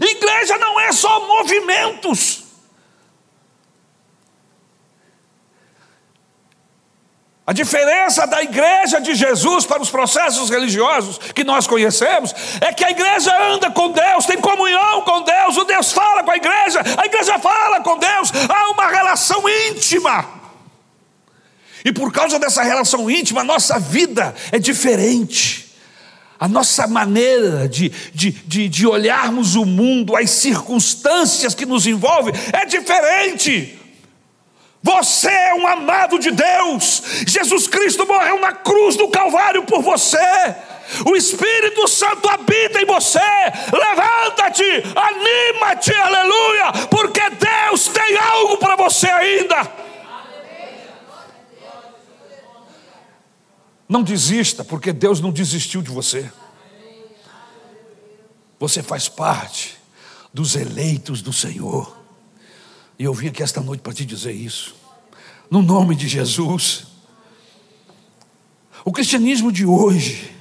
igreja 0.00 0.56
não 0.58 0.78
é 0.78 0.92
só 0.92 1.26
movimentos. 1.26 2.47
A 7.48 7.52
diferença 7.54 8.26
da 8.26 8.42
igreja 8.42 9.00
de 9.00 9.14
Jesus 9.14 9.64
para 9.64 9.80
os 9.80 9.88
processos 9.88 10.50
religiosos 10.50 11.16
que 11.34 11.42
nós 11.42 11.66
conhecemos 11.66 12.34
é 12.60 12.74
que 12.74 12.84
a 12.84 12.90
igreja 12.90 13.32
anda 13.54 13.70
com 13.70 13.90
Deus, 13.90 14.26
tem 14.26 14.36
comunhão 14.36 15.00
com 15.00 15.22
Deus, 15.22 15.56
o 15.56 15.64
Deus 15.64 15.90
fala 15.90 16.22
com 16.22 16.30
a 16.30 16.36
igreja, 16.36 16.82
a 16.98 17.06
igreja 17.06 17.38
fala 17.38 17.80
com 17.80 17.96
Deus, 17.96 18.30
há 18.50 18.70
uma 18.70 18.88
relação 18.90 19.42
íntima. 19.70 20.28
E 21.82 21.90
por 21.90 22.12
causa 22.12 22.38
dessa 22.38 22.62
relação 22.62 23.10
íntima, 23.10 23.40
a 23.40 23.44
nossa 23.44 23.78
vida 23.78 24.34
é 24.52 24.58
diferente. 24.58 25.74
A 26.38 26.46
nossa 26.46 26.86
maneira 26.86 27.66
de, 27.66 27.88
de, 28.12 28.30
de, 28.30 28.68
de 28.68 28.86
olharmos 28.86 29.54
o 29.54 29.64
mundo, 29.64 30.14
as 30.14 30.28
circunstâncias 30.28 31.54
que 31.54 31.64
nos 31.64 31.86
envolvem, 31.86 32.34
é 32.52 32.66
diferente. 32.66 33.77
Você 34.88 35.28
é 35.28 35.54
um 35.54 35.66
amado 35.66 36.18
de 36.18 36.30
Deus. 36.30 37.02
Jesus 37.26 37.66
Cristo 37.66 38.06
morreu 38.06 38.40
na 38.40 38.54
cruz 38.54 38.96
do 38.96 39.06
Calvário 39.08 39.62
por 39.64 39.82
você. 39.82 40.16
O 41.04 41.14
Espírito 41.14 41.86
Santo 41.86 42.26
habita 42.26 42.80
em 42.80 42.86
você. 42.86 43.18
Levanta-te, 43.70 44.64
anima-te, 44.96 45.92
aleluia, 45.94 46.72
porque 46.88 47.20
Deus 47.20 47.88
tem 47.88 48.16
algo 48.16 48.56
para 48.56 48.76
você 48.76 49.08
ainda. 49.08 49.70
Não 53.86 54.02
desista, 54.02 54.64
porque 54.64 54.90
Deus 54.90 55.20
não 55.20 55.30
desistiu 55.30 55.82
de 55.82 55.90
você. 55.90 56.32
Você 58.58 58.82
faz 58.82 59.06
parte 59.06 59.76
dos 60.32 60.56
eleitos 60.56 61.20
do 61.20 61.32
Senhor. 61.32 61.94
E 62.98 63.04
eu 63.04 63.12
vim 63.12 63.28
aqui 63.28 63.42
esta 63.42 63.60
noite 63.60 63.80
para 63.80 63.92
te 63.92 64.04
dizer 64.04 64.32
isso, 64.32 64.77
no 65.50 65.62
nome 65.62 65.94
de 65.94 66.08
Jesus. 66.08 66.86
O 68.84 68.92
cristianismo 68.92 69.50
de 69.50 69.66
hoje, 69.66 70.34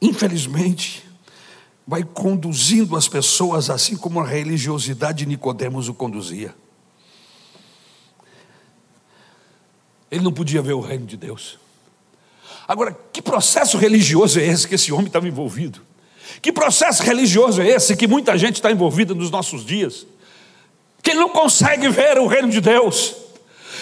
infelizmente, 0.00 1.04
vai 1.86 2.04
conduzindo 2.04 2.96
as 2.96 3.08
pessoas 3.08 3.68
assim 3.68 3.96
como 3.96 4.20
a 4.20 4.26
religiosidade 4.26 5.18
de 5.18 5.26
Nicodemos 5.26 5.88
o 5.88 5.94
conduzia. 5.94 6.54
Ele 10.10 10.22
não 10.22 10.32
podia 10.32 10.60
ver 10.60 10.72
o 10.72 10.80
reino 10.80 11.06
de 11.06 11.16
Deus. 11.16 11.58
Agora, 12.66 12.96
que 13.12 13.20
processo 13.20 13.76
religioso 13.78 14.38
é 14.38 14.46
esse 14.46 14.66
que 14.66 14.74
esse 14.74 14.92
homem 14.92 15.06
estava 15.06 15.26
envolvido? 15.26 15.80
Que 16.40 16.52
processo 16.52 17.02
religioso 17.02 17.60
é 17.60 17.68
esse 17.68 17.96
que 17.96 18.06
muita 18.06 18.38
gente 18.38 18.56
está 18.56 18.70
envolvida 18.70 19.14
nos 19.14 19.30
nossos 19.30 19.64
dias? 19.64 20.06
Que 21.02 21.10
ele 21.10 21.20
não 21.20 21.30
consegue 21.30 21.88
ver 21.88 22.18
o 22.18 22.26
reino 22.26 22.48
de 22.48 22.60
Deus. 22.60 23.14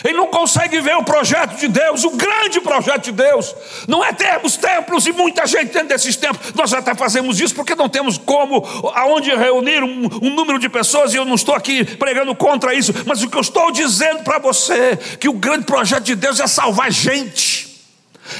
Ele 0.04 0.14
não 0.14 0.26
consegue 0.26 0.80
ver 0.80 0.96
o 0.96 1.02
projeto 1.02 1.56
de 1.56 1.68
Deus, 1.68 2.04
o 2.04 2.10
grande 2.10 2.60
projeto 2.60 3.04
de 3.04 3.12
Deus. 3.12 3.54
Não 3.86 4.04
é 4.04 4.12
termos 4.12 4.56
templos 4.56 5.06
e 5.06 5.12
muita 5.12 5.46
gente 5.46 5.72
dentro 5.72 5.88
desses 5.88 6.16
templos. 6.16 6.52
Nós 6.54 6.72
até 6.72 6.94
fazemos 6.94 7.40
isso 7.40 7.54
porque 7.54 7.74
não 7.74 7.88
temos 7.88 8.18
como, 8.18 8.64
aonde 8.94 9.34
reunir 9.34 9.82
um, 9.82 10.08
um 10.22 10.30
número 10.30 10.58
de 10.58 10.68
pessoas, 10.68 11.12
e 11.12 11.16
eu 11.16 11.24
não 11.24 11.34
estou 11.34 11.54
aqui 11.54 11.84
pregando 11.96 12.34
contra 12.34 12.74
isso. 12.74 12.94
Mas 13.06 13.22
o 13.22 13.28
que 13.28 13.36
eu 13.36 13.40
estou 13.40 13.70
dizendo 13.70 14.22
para 14.22 14.38
você, 14.38 14.96
que 15.18 15.28
o 15.28 15.32
grande 15.32 15.64
projeto 15.64 16.04
de 16.04 16.14
Deus 16.14 16.38
é 16.40 16.46
salvar 16.46 16.92
gente, 16.92 17.84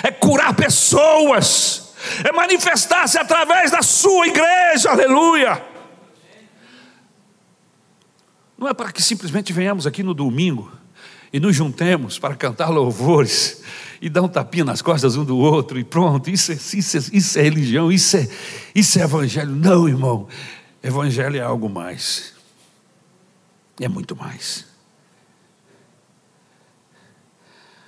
é 0.03 0.11
curar 0.11 0.55
pessoas, 0.55 1.93
é 2.25 2.33
manifestar-se 2.33 3.19
através 3.19 3.71
da 3.71 3.83
sua 3.83 4.27
igreja, 4.27 4.91
aleluia. 4.91 5.78
Não 8.59 8.67
é 8.67 8.75
para 8.75 8.91
que 8.91 9.01
simplesmente 9.01 9.53
venhamos 9.53 9.87
aqui 9.87 10.03
no 10.03 10.13
domingo 10.13 10.71
e 11.33 11.39
nos 11.39 11.55
juntemos 11.55 12.19
para 12.19 12.35
cantar 12.35 12.71
louvores 12.71 13.63
e 14.01 14.09
dar 14.09 14.23
um 14.23 14.29
tapinha 14.29 14.65
nas 14.65 14.83
costas 14.83 15.17
um 15.17 15.25
do 15.25 15.39
outro 15.39 15.79
e 15.79 15.85
pronto, 15.85 16.29
isso 16.29 16.51
é, 16.51 16.55
isso 16.57 16.97
é, 16.97 17.01
isso 17.13 17.39
é 17.39 17.43
religião, 17.43 17.93
isso 17.93 18.17
é, 18.17 18.29
isso 18.75 18.99
é 18.99 19.03
evangelho. 19.03 19.55
Não, 19.55 19.89
irmão, 19.89 20.27
evangelho 20.83 21.37
é 21.37 21.41
algo 21.41 21.69
mais, 21.69 22.35
é 23.81 23.87
muito 23.87 24.17
mais. 24.17 24.67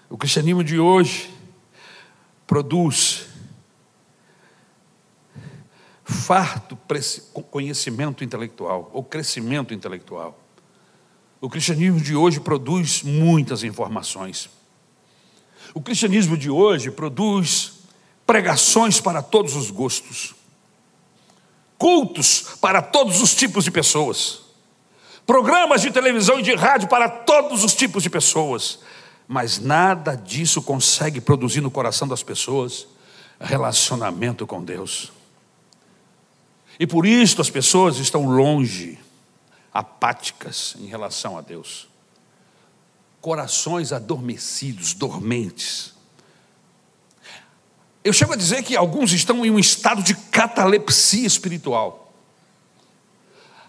O 0.08 0.16
cristianismo 0.16 0.62
de 0.62 0.78
hoje 0.78 1.30
produz 2.46 3.26
farto 6.04 6.76
conhecimento 7.50 8.22
intelectual 8.22 8.90
ou 8.92 9.02
crescimento 9.02 9.72
intelectual. 9.72 10.38
O 11.40 11.48
cristianismo 11.48 12.00
de 12.00 12.14
hoje 12.14 12.38
produz 12.38 13.02
muitas 13.02 13.64
informações. 13.64 14.50
O 15.72 15.80
cristianismo 15.80 16.36
de 16.36 16.50
hoje 16.50 16.90
produz 16.90 17.80
pregações 18.26 19.00
para 19.00 19.22
todos 19.22 19.56
os 19.56 19.70
gostos, 19.70 20.34
cultos 21.78 22.44
para 22.60 22.82
todos 22.82 23.22
os 23.22 23.34
tipos 23.34 23.64
de 23.64 23.70
pessoas, 23.70 24.40
programas 25.26 25.80
de 25.80 25.90
televisão 25.90 26.38
e 26.38 26.42
de 26.42 26.54
rádio 26.54 26.88
para 26.88 27.08
todos 27.08 27.64
os 27.64 27.74
tipos 27.74 28.02
de 28.02 28.10
pessoas, 28.10 28.80
mas 29.26 29.58
nada 29.58 30.16
disso 30.16 30.60
consegue 30.60 31.20
produzir 31.20 31.60
no 31.60 31.70
coração 31.70 32.06
das 32.06 32.22
pessoas 32.22 32.86
relacionamento 33.40 34.46
com 34.46 34.62
Deus. 34.62 35.10
E 36.78 36.86
por 36.86 37.06
isso 37.06 37.40
as 37.40 37.48
pessoas 37.48 37.96
estão 37.96 38.26
longe 38.26 38.98
apáticas 39.72 40.74
em 40.78 40.86
relação 40.86 41.38
a 41.38 41.40
Deus, 41.40 41.88
corações 43.20 43.92
adormecidos, 43.92 44.94
dormentes. 44.94 45.94
Eu 48.02 48.12
chego 48.12 48.32
a 48.32 48.36
dizer 48.36 48.62
que 48.62 48.76
alguns 48.76 49.12
estão 49.12 49.44
em 49.44 49.50
um 49.50 49.58
estado 49.58 50.02
de 50.02 50.14
catalepsia 50.14 51.26
espiritual. 51.26 52.12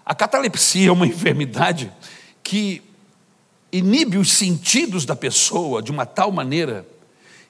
A 0.04 0.14
catalepsia 0.14 0.88
é 0.88 0.92
uma 0.92 1.06
enfermidade 1.06 1.92
que 2.42 2.82
inibe 3.70 4.18
os 4.18 4.32
sentidos 4.32 5.04
da 5.04 5.14
pessoa 5.14 5.82
de 5.82 5.90
uma 5.90 6.04
tal 6.04 6.32
maneira 6.32 6.86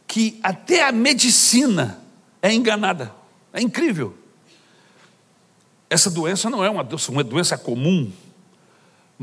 que 0.07 0.39
até 0.43 0.83
a 0.83 0.93
medicina 0.93 2.01
é 2.43 2.53
enganada. 2.53 3.13
É 3.53 3.61
incrível. 3.61 4.17
Essa 5.89 6.11
doença 6.11 6.51
não 6.51 6.65
é 6.65 6.71
uma 6.71 6.85
doença 6.85 7.57
comum, 7.57 8.11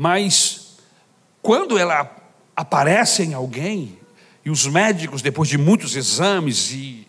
mas 0.00 0.78
quando 1.42 1.76
ela 1.76 2.10
aparece 2.56 3.22
em 3.22 3.34
alguém, 3.34 3.98
e 4.42 4.48
os 4.48 4.66
médicos, 4.66 5.20
depois 5.20 5.46
de 5.46 5.58
muitos 5.58 5.94
exames 5.94 6.70
e 6.72 7.06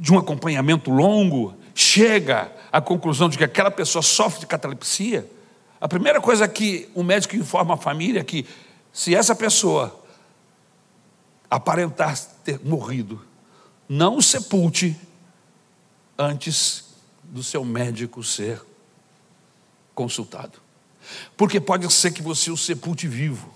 de 0.00 0.10
um 0.10 0.16
acompanhamento 0.16 0.90
longo, 0.90 1.54
chega 1.74 2.50
à 2.72 2.80
conclusão 2.80 3.28
de 3.28 3.36
que 3.36 3.44
aquela 3.44 3.70
pessoa 3.70 4.00
sofre 4.00 4.40
de 4.40 4.46
catalepsia, 4.46 5.30
a 5.78 5.86
primeira 5.86 6.18
coisa 6.18 6.48
que 6.48 6.88
o 6.94 7.02
médico 7.02 7.36
informa 7.36 7.74
a 7.74 7.76
família 7.76 8.20
é 8.20 8.24
que 8.24 8.46
se 8.90 9.14
essa 9.14 9.36
pessoa 9.36 10.02
aparentar 11.50 12.18
ter 12.42 12.58
morrido, 12.64 13.22
não 13.86 14.16
o 14.16 14.22
sepulte 14.22 14.98
antes 16.18 16.86
do 17.22 17.42
seu 17.42 17.66
médico 17.66 18.24
ser 18.24 18.62
consultado. 19.94 20.67
Porque 21.36 21.60
pode 21.60 21.90
ser 21.92 22.12
que 22.12 22.22
você 22.22 22.50
o 22.50 22.56
sepulte 22.56 23.06
vivo. 23.06 23.52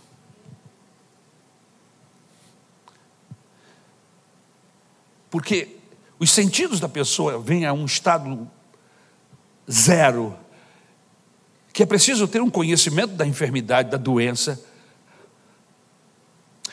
Porque 5.30 5.76
os 6.18 6.30
sentidos 6.30 6.78
da 6.78 6.88
pessoa 6.88 7.38
vêm 7.38 7.66
a 7.66 7.72
um 7.72 7.84
estado 7.84 8.48
zero, 9.70 10.36
que 11.72 11.82
é 11.82 11.86
preciso 11.86 12.28
ter 12.28 12.40
um 12.42 12.50
conhecimento 12.50 13.14
da 13.14 13.26
enfermidade, 13.26 13.90
da 13.90 13.96
doença. 13.96 14.62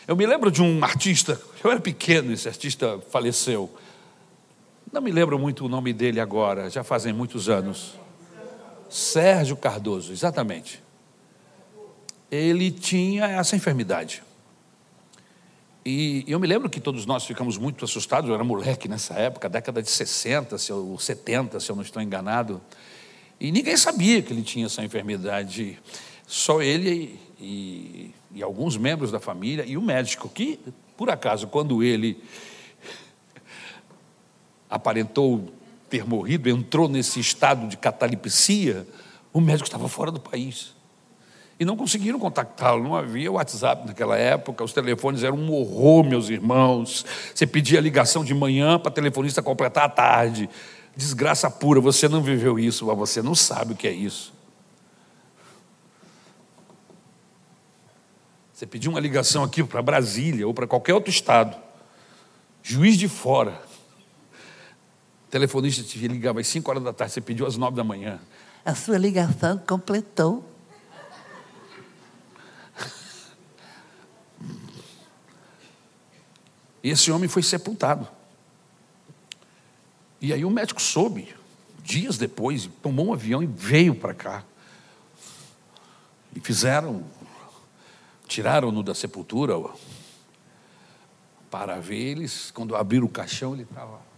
Eu 0.08 0.16
me 0.16 0.26
lembro 0.26 0.52
de 0.52 0.62
um 0.62 0.84
artista, 0.84 1.40
eu 1.64 1.72
era 1.72 1.80
pequeno, 1.80 2.34
esse 2.34 2.48
artista 2.48 3.00
faleceu. 3.10 3.74
Não 4.92 5.02
me 5.02 5.12
lembro 5.12 5.38
muito 5.38 5.66
o 5.66 5.70
nome 5.70 5.94
dele 5.94 6.20
agora, 6.20 6.70
já 6.70 6.84
fazem 6.84 7.14
muitos 7.14 7.48
anos. 7.48 7.99
Sérgio 8.90 9.56
Cardoso, 9.56 10.12
exatamente. 10.12 10.82
Ele 12.32 12.72
tinha 12.72 13.26
essa 13.26 13.56
enfermidade. 13.56 14.24
E 15.86 16.24
eu 16.28 16.40
me 16.40 16.48
lembro 16.48 16.70
que 16.70 16.80
todos 16.80 17.06
nós 17.06 17.26
ficamos 17.26 17.58
muito 17.58 17.86
assustados, 17.86 18.30
eu 18.30 18.36
era 18.36 18.44
moleque 18.44 18.88
nessa 18.88 19.14
época, 19.14 19.48
década 19.48 19.82
de 19.82 19.90
60, 19.90 20.58
se 20.58 20.72
eu, 20.72 20.98
70, 21.00 21.60
se 21.60 21.72
eu 21.72 21.76
não 21.76 21.84
estou 21.84 22.02
enganado. 22.02 22.62
E 23.40 23.52
ninguém 23.52 23.78
sabia 23.78 24.22
que 24.22 24.34
ele 24.34 24.42
tinha 24.42 24.66
essa 24.66 24.84
enfermidade. 24.84 25.80
Só 26.28 26.62
ele 26.62 27.20
e, 27.40 28.14
e 28.34 28.44
alguns 28.44 28.76
membros 28.78 29.12
da 29.12 29.20
família 29.20 29.66
e 29.66 29.78
o 29.78 29.82
médico, 29.82 30.28
que, 30.30 30.60
por 30.98 31.10
acaso, 31.10 31.48
quando 31.48 31.82
ele 31.82 32.22
aparentou 34.70 35.50
ter 35.90 36.08
morrido, 36.08 36.50
entrou 36.50 36.88
nesse 36.88 37.20
estado 37.20 37.68
de 37.68 37.76
catalepsia, 37.76 38.88
o 39.34 39.42
médico 39.42 39.68
estava 39.68 39.90
fora 39.90 40.12
do 40.12 40.20
país. 40.20 40.74
E 41.60 41.66
não 41.66 41.76
conseguiram 41.76 42.18
contactá-lo, 42.18 42.82
não 42.82 42.96
havia 42.96 43.30
WhatsApp 43.30 43.86
naquela 43.86 44.18
época, 44.18 44.64
os 44.64 44.72
telefones 44.72 45.24
eram 45.24 45.38
um 45.38 45.52
horror, 45.52 46.06
meus 46.06 46.30
irmãos. 46.30 47.06
Você 47.36 47.46
pedia 47.46 47.82
ligação 47.82 48.24
de 48.24 48.34
manhã 48.34 48.80
para 48.80 48.92
telefonista 48.92 49.42
completar 49.42 49.84
à 49.84 49.90
tarde. 49.90 50.50
Desgraça 50.96 51.52
pura, 51.52 51.82
você 51.82 52.08
não 52.08 52.22
viveu 52.22 52.58
isso, 52.58 52.86
mas 52.86 52.98
você 52.98 53.22
não 53.22 53.36
sabe 53.36 53.74
o 53.74 53.76
que 53.76 53.88
é 53.88 53.92
isso. 53.92 54.34
Você 58.54 58.66
pediu 58.66 58.92
uma 58.92 59.00
ligação 59.00 59.44
aqui 59.44 59.64
para 59.64 59.82
Brasília 59.82 60.48
ou 60.48 60.54
para 60.54 60.68
qualquer 60.68 60.94
outro 60.94 61.10
estado, 61.10 61.56
juiz 62.62 62.98
de 62.98 63.08
fora, 63.08 63.62
o 65.30 65.32
telefonista 65.32 65.84
te 65.84 66.08
ligava 66.08 66.40
às 66.40 66.48
5 66.48 66.72
horas 66.72 66.84
da 66.84 66.92
tarde, 66.92 67.14
você 67.14 67.22
pediu 67.22 67.46
às 67.46 67.56
9 67.56 67.78
da 67.78 67.84
manhã. 67.84 68.20
A 68.66 68.74
sua 68.74 68.98
ligação 68.98 69.60
completou. 69.60 70.44
E 76.82 76.90
esse 76.90 77.12
homem 77.12 77.30
foi 77.30 77.44
sepultado. 77.44 78.08
E 80.20 80.34
aí 80.34 80.44
o 80.44 80.50
médico 80.50 80.82
soube, 80.82 81.36
dias 81.84 82.18
depois, 82.18 82.68
tomou 82.82 83.10
um 83.10 83.14
avião 83.14 83.44
e 83.44 83.46
veio 83.46 83.94
para 83.94 84.16
cá. 84.16 84.44
E 86.36 86.40
fizeram, 86.40 87.04
tiraram-no 88.28 88.82
da 88.82 88.96
sepultura 88.96 89.54
para 91.52 91.80
ver 91.80 92.00
eles. 92.00 92.50
Quando 92.50 92.76
abriram 92.76 93.06
o 93.06 93.10
caixão, 93.10 93.54
ele 93.54 93.62
estava 93.62 94.09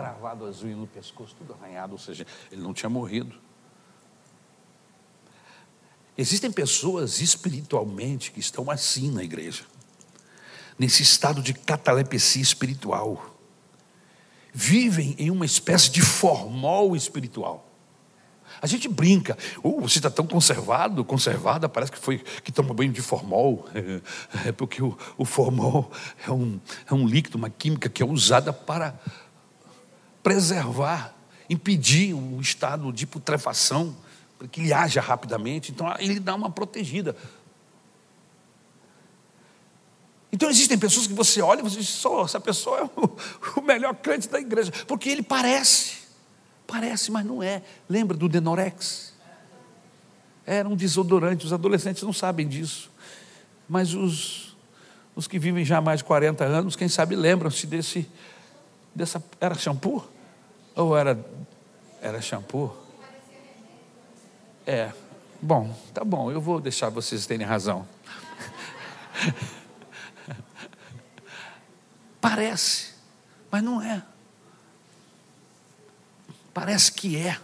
cravado 0.00 0.44
unhas 0.44 0.62
no 0.62 0.86
pescoço, 0.86 1.34
tudo 1.36 1.52
arranhado, 1.52 1.92
ou 1.92 1.98
seja, 1.98 2.26
ele 2.50 2.62
não 2.62 2.72
tinha 2.72 2.88
morrido. 2.88 3.34
Existem 6.16 6.50
pessoas 6.50 7.20
espiritualmente 7.20 8.30
que 8.32 8.40
estão 8.40 8.70
assim 8.70 9.10
na 9.10 9.22
igreja, 9.22 9.64
nesse 10.78 11.02
estado 11.02 11.42
de 11.42 11.54
catalepsia 11.54 12.42
espiritual. 12.42 13.36
Vivem 14.52 15.14
em 15.18 15.30
uma 15.30 15.46
espécie 15.46 15.90
de 15.90 16.02
formol 16.02 16.96
espiritual. 16.96 17.70
A 18.60 18.66
gente 18.66 18.88
brinca, 18.88 19.38
oh, 19.62 19.80
você 19.80 19.98
está 19.98 20.10
tão 20.10 20.26
conservado, 20.26 21.04
conservada, 21.04 21.68
parece 21.68 21.92
que 21.92 21.98
foi 21.98 22.18
que 22.18 22.50
toma 22.52 22.74
banho 22.74 22.92
de 22.92 23.00
formol. 23.00 23.66
É 24.44 24.52
porque 24.52 24.82
o, 24.82 24.96
o 25.16 25.24
formol 25.24 25.90
é 26.26 26.30
um, 26.30 26.60
é 26.90 26.94
um 26.94 27.06
líquido, 27.06 27.38
uma 27.38 27.50
química 27.50 27.88
que 27.88 28.02
é 28.02 28.06
usada 28.06 28.52
para 28.52 28.98
preservar 30.22 31.14
impedir 31.50 32.14
um 32.14 32.40
estado 32.40 32.92
de 32.92 33.04
putrefação, 33.04 33.96
para 34.38 34.46
que 34.46 34.60
ele 34.60 34.72
haja 34.72 35.00
rapidamente. 35.00 35.72
Então, 35.72 35.92
ele 35.98 36.20
dá 36.20 36.34
uma 36.34 36.48
protegida. 36.48 37.16
Então 40.32 40.48
existem 40.48 40.78
pessoas 40.78 41.08
que 41.08 41.12
você 41.12 41.42
olha 41.42 41.58
e 41.58 41.62
você 41.62 41.80
diz, 41.80 41.88
só 41.88 42.24
essa 42.24 42.38
pessoa 42.38 42.78
é 42.78 42.84
o, 42.84 43.16
o 43.58 43.62
melhor 43.62 43.94
crente 43.96 44.28
da 44.28 44.38
igreja, 44.38 44.70
porque 44.86 45.08
ele 45.08 45.24
parece, 45.24 45.96
parece, 46.68 47.10
mas 47.10 47.26
não 47.26 47.42
é. 47.42 47.62
Lembra 47.88 48.16
do 48.16 48.28
Denorex? 48.28 49.12
Era 50.46 50.68
um 50.68 50.76
desodorante, 50.76 51.44
os 51.44 51.52
adolescentes 51.52 52.04
não 52.04 52.12
sabem 52.12 52.46
disso, 52.46 52.90
mas 53.68 53.92
os, 53.92 54.56
os 55.16 55.26
que 55.26 55.38
vivem 55.38 55.64
já 55.64 55.80
mais 55.80 55.98
de 55.98 56.04
40 56.04 56.44
anos, 56.44 56.76
quem 56.76 56.88
sabe 56.88 57.16
lembram-se 57.16 57.66
desse, 57.66 58.08
dessa, 58.94 59.22
era 59.40 59.54
shampoo? 59.54 60.06
Ou 60.74 60.96
era, 60.96 61.18
era 62.00 62.20
shampoo? 62.20 62.76
É, 64.66 64.92
bom, 65.40 65.74
tá 65.92 66.04
bom, 66.04 66.30
eu 66.30 66.40
vou 66.40 66.60
deixar 66.60 66.90
vocês 66.90 67.26
terem 67.26 67.46
razão. 67.46 67.86
Parece, 72.20 72.94
mas 73.50 73.62
não 73.62 73.82
é. 73.82 74.02
Parece 76.52 76.92
que 76.92 77.16
é, 77.16 77.40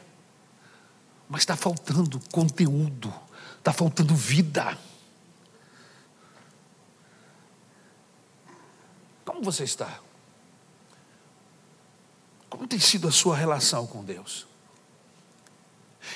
mas 1.29 1.43
está 1.43 1.57
faltando 1.57 2.21
conteúdo, 2.31 3.13
está 3.59 3.73
faltando 3.73 4.15
vida. 4.15 4.77
Como 9.25 9.43
você 9.43 9.65
está? 9.65 10.06
Como 12.57 12.67
tem 12.67 12.81
sido 12.81 13.07
a 13.07 13.13
sua 13.13 13.37
relação 13.37 13.87
com 13.87 14.03
Deus? 14.03 14.47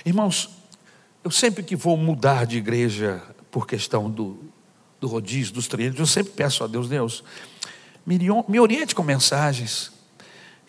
Irmãos, 0.06 0.48
eu 1.22 1.30
sempre 1.30 1.62
que 1.62 1.76
vou 1.76 1.98
mudar 1.98 2.46
de 2.46 2.56
igreja 2.56 3.22
por 3.50 3.66
questão 3.66 4.10
do, 4.10 4.42
do 4.98 5.06
rodízio, 5.06 5.52
dos 5.52 5.68
trilhos, 5.68 5.98
eu 5.98 6.06
sempre 6.06 6.32
peço 6.32 6.64
a 6.64 6.66
Deus, 6.66 6.88
Deus, 6.88 7.22
me 8.06 8.58
oriente 8.58 8.94
com 8.94 9.02
mensagens 9.02 9.92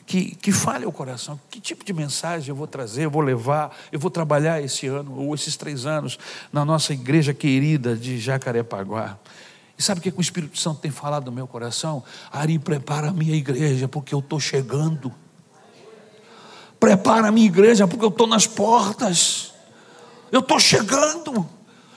que, 0.06 0.36
que 0.36 0.52
fale 0.52 0.86
o 0.86 0.92
coração. 0.92 1.40
Que 1.50 1.62
tipo 1.62 1.86
de 1.86 1.94
mensagem 1.94 2.50
eu 2.50 2.56
vou 2.56 2.68
trazer, 2.68 3.06
eu 3.06 3.10
vou 3.10 3.22
levar, 3.22 3.74
eu 3.94 4.00
vou 4.00 4.12
trabalhar 4.12 4.62
esse 4.62 4.88
ano 4.88 5.18
ou 5.18 5.34
esses 5.34 5.56
três 5.56 5.86
anos 5.86 6.20
na 6.52 6.66
nossa 6.66 6.92
igreja 6.92 7.34
querida 7.34 7.96
de 7.96 8.20
Jacarepaguá. 8.20 9.18
E 9.78 9.82
sabe 9.82 10.02
o 10.02 10.04
que, 10.04 10.12
que 10.12 10.18
o 10.18 10.22
Espírito 10.22 10.60
Santo 10.60 10.82
tem 10.82 10.92
falado 10.92 11.28
no 11.28 11.32
meu 11.32 11.48
coração? 11.48 12.04
Ari, 12.30 12.60
prepara 12.60 13.08
a 13.08 13.14
minha 13.14 13.38
igreja, 13.38 13.88
porque 13.88 14.14
eu 14.14 14.20
estou 14.20 14.38
chegando. 14.38 15.16
Prepara 16.82 17.28
a 17.28 17.32
minha 17.32 17.46
igreja, 17.46 17.88
porque 17.88 18.04
eu 18.04 18.10
estou 18.10 18.26
nas 18.26 18.48
portas. 18.48 19.54
Eu 20.32 20.40
estou 20.40 20.60
chegando. 20.60 21.48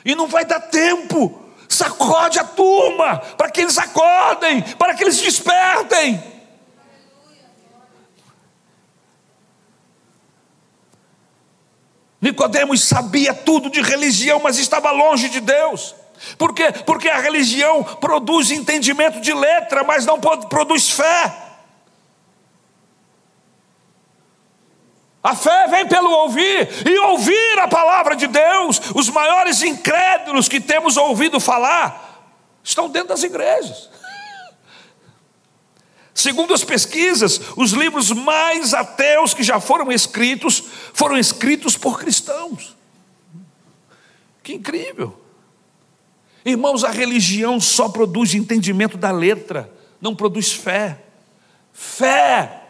E 0.05 0.15
não 0.15 0.29
vai 0.29 0.45
dar 0.45 0.61
tempo. 0.61 1.41
Sacode 1.67 2.39
a 2.39 2.45
turma, 2.45 3.17
para 3.17 3.51
que 3.51 3.63
eles 3.63 3.79
acordem, 3.79 4.61
para 4.61 4.95
que 4.95 5.03
eles 5.03 5.17
despertem. 5.17 6.23
Nicodemos 12.21 12.85
sabia 12.85 13.33
tudo 13.33 13.71
de 13.71 13.81
religião, 13.81 14.39
mas 14.43 14.59
estava 14.59 14.91
longe 14.91 15.31
de 15.31 15.41
Deus. 15.41 15.95
Por 16.37 16.53
quê? 16.53 16.71
Porque 16.85 17.09
a 17.09 17.21
religião 17.21 17.83
produz 17.83 18.51
entendimento 18.51 19.19
de 19.19 19.33
letra, 19.33 19.83
mas 19.83 20.05
não 20.05 20.21
produz 20.21 20.91
fé. 20.91 21.44
A 25.25 25.35
fé 25.35 25.69
vem 25.69 25.89
pelo 25.89 26.11
ouvir 26.11 26.69
e 26.87 26.99
ouvir 26.99 27.59
a 27.59 27.67
palavra 27.67 28.15
de 28.15 28.27
Deus. 28.27 28.79
Os 28.95 29.09
maiores 29.09 29.63
incrédulos 29.63 30.51
que 30.51 30.61
temos 30.61 30.99
ouvido 30.99 31.41
falar 31.41 32.31
estão 32.63 32.91
dentro 32.91 33.09
das 33.09 33.23
igrejas. 33.23 33.89
Segundo 36.13 36.53
as 36.53 36.63
pesquisas, 36.63 37.41
os 37.57 37.73
livros 37.73 38.11
mais 38.11 38.75
ateus 38.75 39.33
que 39.33 39.43
já 39.43 39.59
foram 39.59 39.91
escritos 39.91 40.63
foram 40.93 41.17
escritos 41.17 41.75
por 41.75 41.99
cristãos. 41.99 42.77
Que 44.43 44.53
incrível! 44.53 45.19
Irmãos, 46.45 46.85
a 46.85 46.91
religião 46.91 47.59
só 47.59 47.89
produz 47.89 48.35
entendimento 48.35 48.99
da 48.99 49.11
letra, 49.11 49.73
não 50.03 50.15
produz 50.15 50.53
fé. 50.53 51.03
Fé 51.73 52.64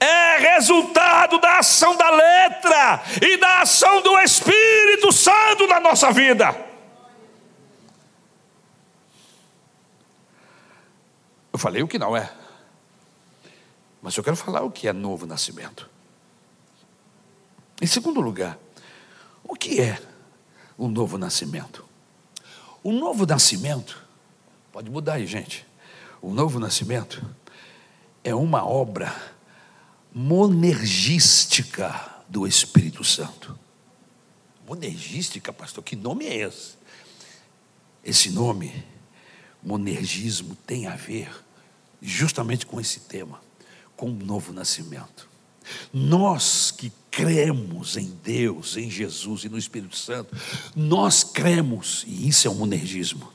é 0.00 0.54
resultado 0.54 1.38
da 1.40 1.58
ação 1.58 1.96
da 1.96 2.10
letra 2.10 3.02
e 3.22 3.36
da 3.36 3.60
ação 3.60 4.02
do 4.02 4.18
Espírito 4.20 5.12
Santo 5.12 5.66
na 5.66 5.80
nossa 5.80 6.10
vida. 6.12 6.54
Eu 11.52 11.58
falei 11.58 11.82
o 11.82 11.88
que 11.88 11.98
não 11.98 12.16
é, 12.16 12.32
mas 14.02 14.16
eu 14.16 14.24
quero 14.24 14.36
falar 14.36 14.62
o 14.62 14.70
que 14.70 14.88
é 14.88 14.92
novo 14.92 15.24
nascimento. 15.24 15.88
Em 17.80 17.86
segundo 17.86 18.20
lugar, 18.20 18.58
o 19.42 19.54
que 19.54 19.80
é 19.80 20.00
o 20.76 20.88
novo 20.88 21.16
nascimento? 21.16 21.84
O 22.82 22.92
novo 22.92 23.24
nascimento, 23.24 24.02
pode 24.72 24.90
mudar 24.90 25.14
aí, 25.14 25.26
gente. 25.26 25.66
O 26.20 26.32
novo 26.34 26.58
nascimento 26.58 27.24
é 28.22 28.34
uma 28.34 28.66
obra 28.66 29.14
monergística 30.14 32.22
do 32.28 32.46
Espírito 32.46 33.02
Santo. 33.02 33.58
Monergística, 34.66 35.52
pastor, 35.52 35.82
que 35.82 35.96
nome 35.96 36.26
é 36.26 36.46
esse? 36.46 36.74
Esse 38.04 38.30
nome, 38.30 38.84
monergismo, 39.62 40.56
tem 40.66 40.86
a 40.86 40.94
ver 40.94 41.30
justamente 42.00 42.64
com 42.64 42.80
esse 42.80 43.00
tema, 43.00 43.42
com 43.96 44.10
o 44.10 44.14
novo 44.14 44.52
nascimento. 44.52 45.28
Nós 45.92 46.70
que 46.70 46.92
cremos 47.10 47.96
em 47.96 48.16
Deus, 48.22 48.76
em 48.76 48.90
Jesus 48.90 49.44
e 49.44 49.48
no 49.48 49.58
Espírito 49.58 49.96
Santo, 49.96 50.36
nós 50.76 51.24
cremos, 51.24 52.04
e 52.06 52.28
isso 52.28 52.46
é 52.46 52.50
um 52.50 52.54
monergismo, 52.54 53.32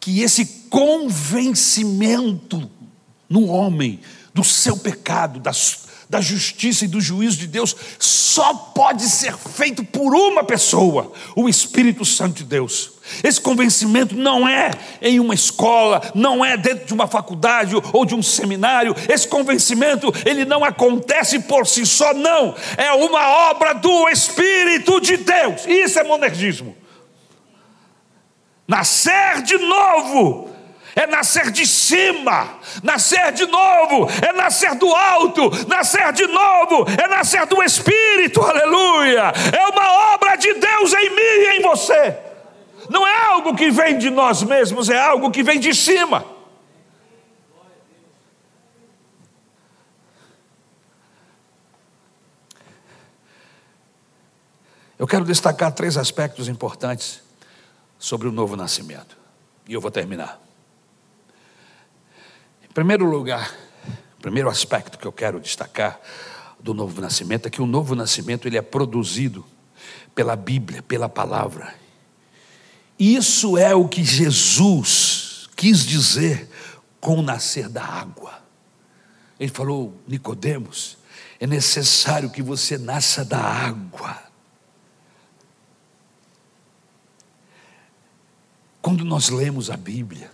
que 0.00 0.20
esse 0.20 0.46
convencimento 0.70 2.70
no 3.28 3.46
homem 3.46 4.00
do 4.34 4.42
seu 4.42 4.76
pecado, 4.76 5.38
da, 5.38 5.52
da 6.10 6.20
justiça 6.20 6.84
e 6.84 6.88
do 6.88 7.00
juízo 7.00 7.38
de 7.38 7.46
Deus, 7.46 7.74
só 8.00 8.52
pode 8.52 9.04
ser 9.04 9.36
feito 9.38 9.84
por 9.84 10.12
uma 10.12 10.42
pessoa, 10.42 11.12
o 11.36 11.48
Espírito 11.48 12.04
Santo 12.04 12.38
de 12.38 12.44
Deus. 12.44 12.90
Esse 13.22 13.40
convencimento 13.40 14.16
não 14.16 14.48
é 14.48 14.72
em 15.00 15.20
uma 15.20 15.34
escola, 15.34 16.02
não 16.14 16.44
é 16.44 16.56
dentro 16.56 16.86
de 16.86 16.94
uma 16.94 17.06
faculdade 17.06 17.74
ou 17.92 18.04
de 18.04 18.14
um 18.14 18.22
seminário. 18.22 18.96
Esse 19.08 19.28
convencimento, 19.28 20.12
ele 20.24 20.44
não 20.44 20.64
acontece 20.64 21.38
por 21.40 21.66
si 21.66 21.86
só, 21.86 22.12
não. 22.12 22.54
É 22.76 22.90
uma 22.92 23.50
obra 23.50 23.74
do 23.74 24.08
Espírito 24.08 25.00
de 25.00 25.18
Deus. 25.18 25.66
Isso 25.66 25.98
é 26.00 26.04
monergismo. 26.04 26.76
Nascer 28.66 29.42
de 29.42 29.58
novo 29.58 30.53
é 30.94 31.06
nascer 31.06 31.50
de 31.50 31.66
cima, 31.66 32.58
nascer 32.82 33.32
de 33.32 33.46
novo, 33.46 34.08
é 34.22 34.32
nascer 34.32 34.74
do 34.76 34.94
alto, 34.94 35.50
nascer 35.66 36.12
de 36.12 36.26
novo, 36.26 36.86
é 36.88 37.08
nascer 37.08 37.46
do 37.46 37.62
Espírito, 37.62 38.40
aleluia. 38.40 39.32
É 39.52 39.66
uma 39.68 40.14
obra 40.14 40.36
de 40.36 40.54
Deus 40.54 40.92
em 40.92 41.10
mim 41.10 41.20
e 41.20 41.58
em 41.58 41.62
você. 41.62 42.16
Não 42.88 43.06
é 43.06 43.26
algo 43.26 43.54
que 43.54 43.70
vem 43.70 43.98
de 43.98 44.10
nós 44.10 44.42
mesmos, 44.42 44.88
é 44.88 44.98
algo 44.98 45.30
que 45.30 45.42
vem 45.42 45.58
de 45.58 45.74
cima. 45.74 46.24
Eu 54.96 55.08
quero 55.08 55.24
destacar 55.24 55.72
três 55.72 55.96
aspectos 55.96 56.48
importantes 56.48 57.20
sobre 57.98 58.28
o 58.28 58.32
novo 58.32 58.54
nascimento. 58.54 59.16
E 59.66 59.74
eu 59.74 59.80
vou 59.80 59.90
terminar 59.90 60.43
primeiro 62.74 63.08
lugar, 63.08 63.54
primeiro 64.20 64.50
aspecto 64.50 64.98
que 64.98 65.06
eu 65.06 65.12
quero 65.12 65.38
destacar 65.38 66.00
do 66.58 66.74
novo 66.74 67.00
nascimento 67.00 67.46
é 67.46 67.50
que 67.50 67.62
o 67.62 67.66
novo 67.66 67.94
nascimento 67.94 68.48
ele 68.48 68.58
é 68.58 68.62
produzido 68.62 69.46
pela 70.14 70.34
Bíblia, 70.34 70.82
pela 70.82 71.08
palavra. 71.08 71.72
Isso 72.98 73.56
é 73.56 73.74
o 73.74 73.88
que 73.88 74.02
Jesus 74.02 75.48
quis 75.56 75.84
dizer 75.84 76.48
com 77.00 77.18
o 77.18 77.22
nascer 77.22 77.68
da 77.68 77.84
água. 77.84 78.42
Ele 79.38 79.50
falou, 79.50 79.94
Nicodemos, 80.06 80.96
é 81.38 81.46
necessário 81.46 82.30
que 82.30 82.42
você 82.42 82.78
nasça 82.78 83.24
da 83.24 83.38
água. 83.38 84.22
Quando 88.80 89.04
nós 89.04 89.28
lemos 89.28 89.70
a 89.70 89.76
Bíblia, 89.76 90.30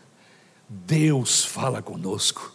Deus 0.73 1.45
fala 1.45 1.83
conosco. 1.83 2.55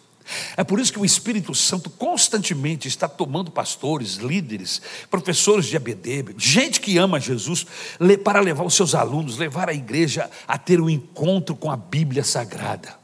É 0.56 0.64
por 0.64 0.80
isso 0.80 0.94
que 0.94 1.00
o 1.00 1.06
Espírito 1.06 1.54
Santo 1.54 1.90
constantemente 1.90 2.88
está 2.88 3.10
tomando 3.10 3.52
pastores, 3.52 4.16
líderes, 4.16 4.82
professores 5.12 5.66
de 5.66 5.76
ABD, 5.76 6.34
gente 6.38 6.80
que 6.80 6.98
ama 6.98 7.20
Jesus, 7.20 7.68
para 8.24 8.40
levar 8.40 8.64
os 8.64 8.74
seus 8.74 8.96
alunos, 8.96 9.38
levar 9.38 9.70
a 9.70 9.74
igreja 9.74 10.30
a 10.48 10.58
ter 10.58 10.80
um 10.80 10.90
encontro 10.90 11.58
com 11.58 11.70
a 11.70 11.76
Bíblia 11.76 12.24
Sagrada. 12.24 12.96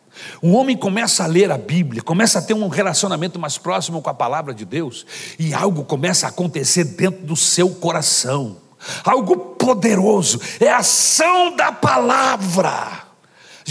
Um 0.41 0.55
homem 0.55 0.77
começa 0.77 1.25
a 1.25 1.27
ler 1.27 1.51
a 1.51 1.57
Bíblia, 1.57 2.01
começa 2.01 2.39
a 2.39 2.41
ter 2.41 2.53
um 2.53 2.69
relacionamento 2.69 3.37
mais 3.37 3.57
próximo 3.57 4.01
com 4.01 4.09
a 4.09 4.13
palavra 4.13 4.53
de 4.53 4.63
Deus, 4.63 5.05
e 5.37 5.53
algo 5.53 5.83
começa 5.83 6.25
a 6.25 6.29
acontecer 6.29 6.85
dentro 6.85 7.25
do 7.25 7.35
seu 7.35 7.69
coração, 7.69 8.57
algo 9.03 9.37
poderoso, 9.55 10.39
é 10.59 10.69
a 10.69 10.77
ação 10.77 11.55
da 11.55 11.71
palavra. 11.71 13.10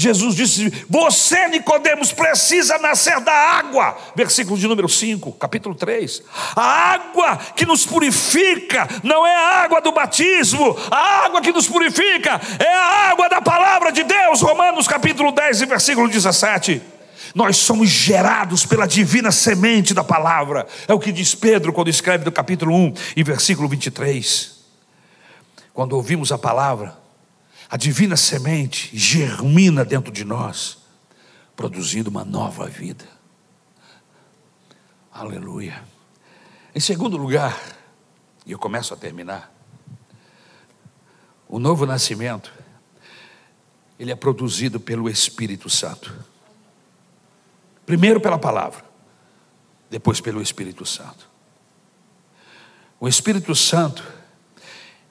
Jesus 0.01 0.35
disse: 0.35 0.85
Você, 0.89 1.49
Nicodemos, 1.49 2.13
precisa 2.13 2.79
nascer 2.79 3.21
da 3.21 3.33
água. 3.33 3.97
Versículo 4.15 4.59
de 4.59 4.67
número 4.67 4.89
5, 4.89 5.33
capítulo 5.33 5.75
3. 5.75 6.23
A 6.57 6.93
água 6.93 7.37
que 7.55 7.67
nos 7.67 7.85
purifica 7.85 8.89
não 9.03 9.27
é 9.27 9.37
a 9.37 9.63
água 9.63 9.81
do 9.81 9.93
batismo, 9.93 10.77
a 10.91 11.25
água 11.27 11.41
que 11.41 11.53
nos 11.53 11.69
purifica 11.69 12.41
é 12.59 12.73
a 12.73 13.11
água 13.11 13.29
da 13.29 13.41
palavra 13.41 13.93
de 13.93 14.03
Deus. 14.03 14.41
Romanos 14.41 14.89
capítulo 14.89 15.33
10 15.33 15.61
e 15.63 15.67
versículo 15.67 16.09
17. 16.09 16.81
Nós 17.35 17.59
somos 17.59 17.89
gerados 17.89 18.67
pela 18.67 18.87
divina 18.87 19.31
semente 19.31 19.95
da 19.95 20.03
palavra. 20.03 20.67
É 20.89 20.95
o 20.95 20.99
que 20.99 21.13
diz 21.13 21.35
Pedro 21.35 21.73
quando 21.73 21.89
escreve 21.89 22.25
do 22.25 22.33
capítulo 22.33 22.75
1 22.75 22.95
e 23.17 23.23
versículo 23.23 23.69
23. 23.69 24.59
Quando 25.73 25.93
ouvimos 25.93 26.33
a 26.33 26.39
palavra, 26.39 26.99
a 27.71 27.77
divina 27.77 28.17
semente 28.17 28.91
germina 28.97 29.85
dentro 29.85 30.11
de 30.11 30.25
nós, 30.25 30.79
produzindo 31.55 32.11
uma 32.11 32.25
nova 32.25 32.67
vida. 32.67 33.07
Aleluia. 35.13 35.85
Em 36.75 36.81
segundo 36.81 37.17
lugar, 37.17 37.57
e 38.45 38.51
eu 38.51 38.59
começo 38.59 38.93
a 38.93 38.97
terminar, 38.97 39.55
o 41.49 41.61
novo 41.61 41.87
nascimento, 41.87 42.53
ele 44.01 44.11
é 44.11 44.17
produzido 44.17 44.81
pelo 44.81 45.09
Espírito 45.09 45.71
Santo. 45.71 46.13
Primeiro 47.87 48.21
pela 48.21 48.39
palavra, 48.39 48.85
depois 49.89 50.21
pelo 50.21 50.43
Espírito 50.43 50.85
Santo. 50.85 51.29
O 52.99 53.07
Espírito 53.07 53.55
Santo 53.55 54.03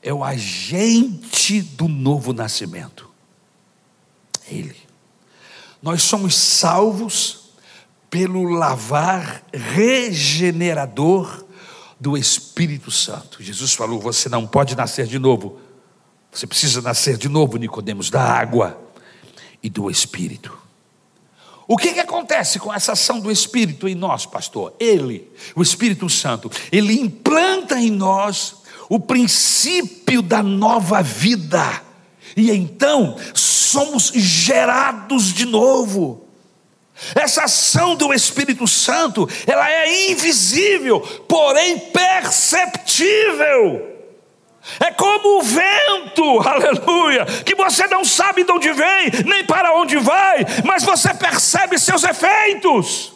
é 0.01 0.13
o 0.13 0.23
agente 0.23 1.61
do 1.61 1.87
novo 1.87 2.33
nascimento. 2.33 3.09
Ele. 4.47 4.75
Nós 5.81 6.03
somos 6.03 6.35
salvos 6.35 7.49
pelo 8.09 8.43
lavar 8.43 9.43
regenerador 9.53 11.45
do 11.99 12.17
Espírito 12.17 12.89
Santo. 12.89 13.43
Jesus 13.43 13.73
falou: 13.73 13.99
você 13.99 14.29
não 14.29 14.47
pode 14.47 14.75
nascer 14.75 15.05
de 15.05 15.19
novo. 15.19 15.59
Você 16.31 16.45
precisa 16.45 16.81
nascer 16.81 17.17
de 17.17 17.27
novo, 17.27 17.57
Nicodemos, 17.57 18.09
da 18.09 18.21
água 18.21 18.79
e 19.61 19.69
do 19.69 19.89
Espírito. 19.89 20.57
O 21.67 21.77
que, 21.77 21.93
que 21.93 21.99
acontece 21.99 22.57
com 22.57 22.73
essa 22.73 22.93
ação 22.93 23.19
do 23.19 23.31
Espírito 23.31 23.87
em 23.87 23.93
nós, 23.93 24.25
pastor? 24.25 24.73
Ele, 24.79 25.31
o 25.55 25.61
Espírito 25.61 26.09
Santo, 26.09 26.49
ele 26.71 26.99
implanta 26.99 27.79
em 27.79 27.91
nós 27.91 28.55
o 28.89 28.99
princípio 28.99 30.21
da 30.21 30.43
nova 30.43 31.01
vida, 31.01 31.81
e 32.35 32.51
então 32.51 33.15
somos 33.33 34.11
gerados 34.15 35.31
de 35.31 35.45
novo. 35.45 36.25
Essa 37.15 37.43
ação 37.43 37.95
do 37.95 38.13
Espírito 38.13 38.67
Santo, 38.67 39.29
ela 39.47 39.71
é 39.71 40.11
invisível, 40.11 40.99
porém 41.27 41.79
perceptível. 41.79 43.87
É 44.79 44.91
como 44.91 45.39
o 45.39 45.41
vento, 45.41 46.39
aleluia, 46.45 47.25
que 47.45 47.55
você 47.55 47.87
não 47.87 48.03
sabe 48.03 48.43
de 48.43 48.51
onde 48.51 48.73
vem, 48.73 49.09
nem 49.25 49.45
para 49.45 49.73
onde 49.75 49.95
vai, 49.97 50.45
mas 50.65 50.83
você 50.83 51.13
percebe 51.13 51.79
seus 51.79 52.03
efeitos. 52.03 53.13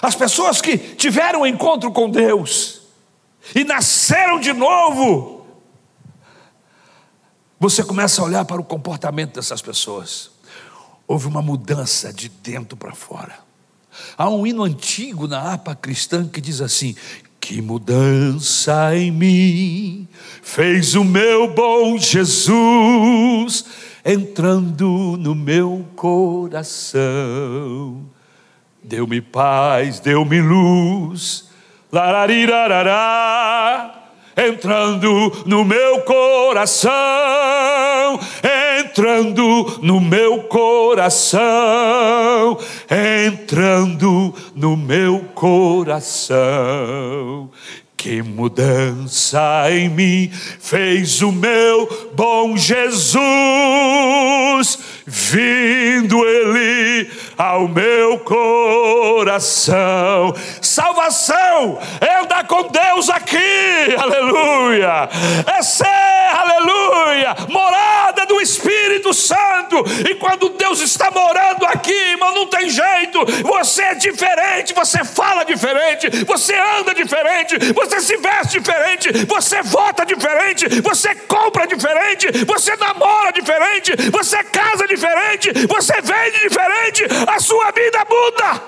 As 0.00 0.14
pessoas 0.14 0.62
que 0.62 0.78
tiveram 0.78 1.42
um 1.42 1.46
encontro 1.46 1.92
com 1.92 2.08
Deus, 2.08 2.79
e 3.54 3.64
nasceram 3.64 4.38
de 4.38 4.52
novo, 4.52 5.46
você 7.58 7.82
começa 7.82 8.22
a 8.22 8.24
olhar 8.24 8.44
para 8.44 8.60
o 8.60 8.64
comportamento 8.64 9.34
dessas 9.34 9.60
pessoas. 9.60 10.30
Houve 11.06 11.26
uma 11.26 11.42
mudança 11.42 12.12
de 12.12 12.28
dentro 12.28 12.76
para 12.76 12.94
fora. 12.94 13.38
Há 14.16 14.30
um 14.30 14.46
hino 14.46 14.62
antigo 14.62 15.26
na 15.26 15.40
harpa 15.40 15.74
cristã 15.74 16.26
que 16.26 16.40
diz 16.40 16.60
assim: 16.60 16.94
Que 17.40 17.60
mudança 17.60 18.96
em 18.96 19.10
mim 19.10 20.08
fez 20.42 20.94
o 20.94 21.02
meu 21.04 21.52
bom 21.52 21.98
Jesus 21.98 23.64
entrando 24.04 25.16
no 25.18 25.34
meu 25.34 25.84
coração. 25.96 27.00
Deu-me 28.82 29.20
paz, 29.20 30.00
deu-me 30.00 30.40
luz 30.40 31.49
lararirarará, 31.92 33.94
entrando 34.36 35.42
no 35.44 35.64
meu 35.64 36.02
coração, 36.02 36.92
entrando 38.78 39.80
no 39.82 40.00
meu 40.00 40.44
coração, 40.44 41.40
entrando 42.90 44.32
no 44.54 44.76
meu 44.76 45.24
coração. 45.34 46.38
Que 47.96 48.22
mudança 48.22 49.66
em 49.70 49.88
mim 49.90 50.30
fez 50.32 51.20
o 51.20 51.30
meu 51.30 52.10
bom 52.14 52.56
Jesus, 52.56 53.18
vindo 55.06 56.24
ele 56.24 57.10
ao 57.40 57.66
meu 57.66 58.18
coração. 58.18 59.64
Salvação 60.60 61.78
andar 62.20 62.46
com 62.46 62.64
Deus 62.64 63.08
aqui, 63.08 63.96
aleluia. 63.98 65.08
É 65.46 65.62
ser, 65.62 65.86
aleluia, 65.86 67.34
morada 67.48 68.26
do 68.26 68.38
Espírito 68.42 69.14
Santo. 69.14 69.82
E 70.08 70.14
quando 70.16 70.50
Deus 70.50 70.80
está 70.80 71.10
morando 71.10 71.64
aqui, 71.64 71.94
irmão, 71.94 72.34
não 72.34 72.46
tem 72.46 72.68
jeito. 72.68 73.24
Você 73.44 73.82
é 73.82 73.94
diferente, 73.94 74.74
você 74.74 75.02
fala 75.02 75.42
diferente, 75.44 76.10
você 76.24 76.54
anda 76.78 76.94
diferente, 76.94 77.56
você 77.72 78.00
se 78.00 78.18
veste 78.18 78.58
diferente, 78.58 79.24
você 79.24 79.62
vota 79.62 80.04
diferente, 80.04 80.68
você 80.82 81.14
compra 81.14 81.66
diferente, 81.66 82.44
você 82.44 82.76
namora 82.76 83.32
diferente, 83.32 83.92
você 84.10 84.44
casa 84.44 84.86
diferente, 84.86 85.50
você 85.66 85.94
vende 86.02 86.40
diferente 86.40 87.04
a 87.30 87.40
sua 87.40 87.70
vida 87.70 88.04
muda. 88.08 88.62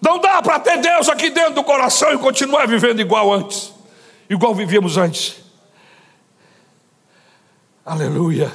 Não 0.00 0.18
dá 0.18 0.40
para 0.40 0.58
ter 0.58 0.78
Deus 0.78 1.08
aqui 1.08 1.30
dentro 1.30 1.54
do 1.54 1.64
coração 1.64 2.12
e 2.12 2.18
continuar 2.18 2.66
vivendo 2.66 3.00
igual 3.00 3.32
antes, 3.32 3.72
igual 4.28 4.54
vivíamos 4.54 4.96
antes. 4.96 5.36
Aleluia. 7.84 8.50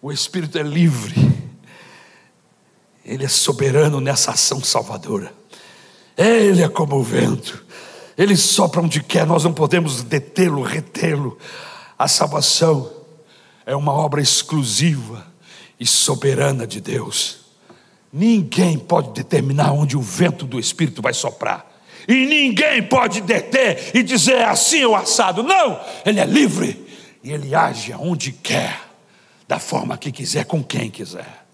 O 0.00 0.10
Espírito 0.10 0.56
é 0.56 0.62
livre, 0.62 1.14
Ele 3.04 3.24
é 3.24 3.28
soberano 3.28 4.00
nessa 4.00 4.30
ação 4.30 4.62
salvadora. 4.62 5.32
Ele 6.16 6.62
é 6.62 6.68
como 6.68 6.96
o 6.96 7.02
vento, 7.02 7.64
Ele 8.16 8.36
sopra 8.36 8.80
onde 8.80 9.02
quer, 9.02 9.26
nós 9.26 9.44
não 9.44 9.52
podemos 9.52 10.02
detê-lo, 10.02 10.62
retê-lo. 10.62 11.36
A 11.98 12.06
salvação 12.06 12.97
é 13.68 13.76
uma 13.76 13.92
obra 13.92 14.22
exclusiva 14.22 15.26
e 15.78 15.86
soberana 15.86 16.66
de 16.66 16.80
Deus. 16.80 17.40
Ninguém 18.10 18.78
pode 18.78 19.10
determinar 19.10 19.72
onde 19.72 19.94
o 19.94 20.00
vento 20.00 20.46
do 20.46 20.58
Espírito 20.58 21.02
vai 21.02 21.12
soprar. 21.12 21.70
E 22.08 22.24
ninguém 22.24 22.82
pode 22.82 23.20
deter 23.20 23.94
e 23.94 24.02
dizer 24.02 24.42
assim 24.46 24.86
ou 24.86 24.96
assado. 24.96 25.42
Não, 25.42 25.78
ele 26.06 26.18
é 26.18 26.24
livre 26.24 26.82
e 27.22 27.30
ele 27.30 27.54
age 27.54 27.92
aonde 27.92 28.32
quer, 28.32 28.80
da 29.46 29.58
forma 29.58 29.98
que 29.98 30.10
quiser, 30.10 30.46
com 30.46 30.64
quem 30.64 30.90
quiser. 30.90 31.44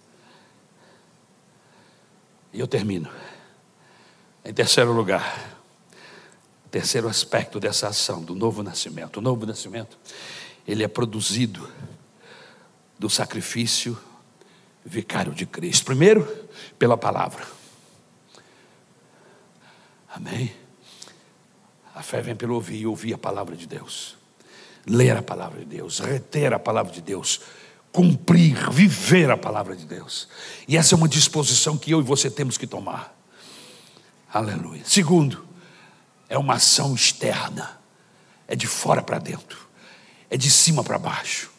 E 2.52 2.60
eu 2.60 2.68
termino. 2.68 3.10
Em 4.44 4.54
terceiro 4.54 4.92
lugar, 4.92 5.58
terceiro 6.70 7.08
aspecto 7.08 7.58
dessa 7.58 7.88
ação 7.88 8.22
do 8.22 8.36
novo 8.36 8.62
nascimento. 8.62 9.16
O 9.16 9.20
novo 9.20 9.44
nascimento, 9.44 9.98
ele 10.64 10.84
é 10.84 10.88
produzido 10.88 11.68
do 12.98 13.10
sacrifício 13.10 13.98
vicário 14.84 15.32
de 15.32 15.46
Cristo. 15.46 15.84
Primeiro, 15.84 16.26
pela 16.78 16.96
palavra. 16.96 17.44
Amém? 20.08 20.54
A 21.94 22.02
fé 22.02 22.20
vem 22.20 22.36
pelo 22.36 22.54
ouvir 22.54 22.80
e 22.80 22.86
ouvir 22.86 23.14
a 23.14 23.18
palavra 23.18 23.56
de 23.56 23.66
Deus. 23.66 24.16
ler 24.86 25.16
a 25.16 25.22
palavra 25.22 25.60
de 25.60 25.64
Deus, 25.64 25.98
reter 25.98 26.52
a 26.52 26.58
palavra 26.58 26.92
de 26.92 27.00
Deus, 27.00 27.40
cumprir, 27.90 28.70
viver 28.70 29.30
a 29.30 29.36
palavra 29.36 29.74
de 29.74 29.86
Deus. 29.86 30.28
E 30.68 30.76
essa 30.76 30.94
é 30.94 30.96
uma 30.96 31.08
disposição 31.08 31.78
que 31.78 31.90
eu 31.90 32.00
e 32.00 32.02
você 32.02 32.30
temos 32.30 32.58
que 32.58 32.66
tomar. 32.66 33.16
Aleluia. 34.32 34.82
Segundo, 34.84 35.46
é 36.28 36.36
uma 36.36 36.54
ação 36.54 36.94
externa, 36.94 37.78
é 38.48 38.56
de 38.56 38.66
fora 38.66 39.02
para 39.02 39.18
dentro, 39.18 39.68
é 40.28 40.36
de 40.36 40.50
cima 40.50 40.82
para 40.82 40.98
baixo. 40.98 41.53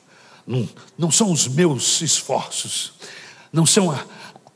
Não, 0.45 0.69
não 0.97 1.11
são 1.11 1.31
os 1.31 1.47
meus 1.47 2.01
esforços, 2.01 2.93
não 3.51 3.65
são 3.65 3.91
a, 3.91 4.03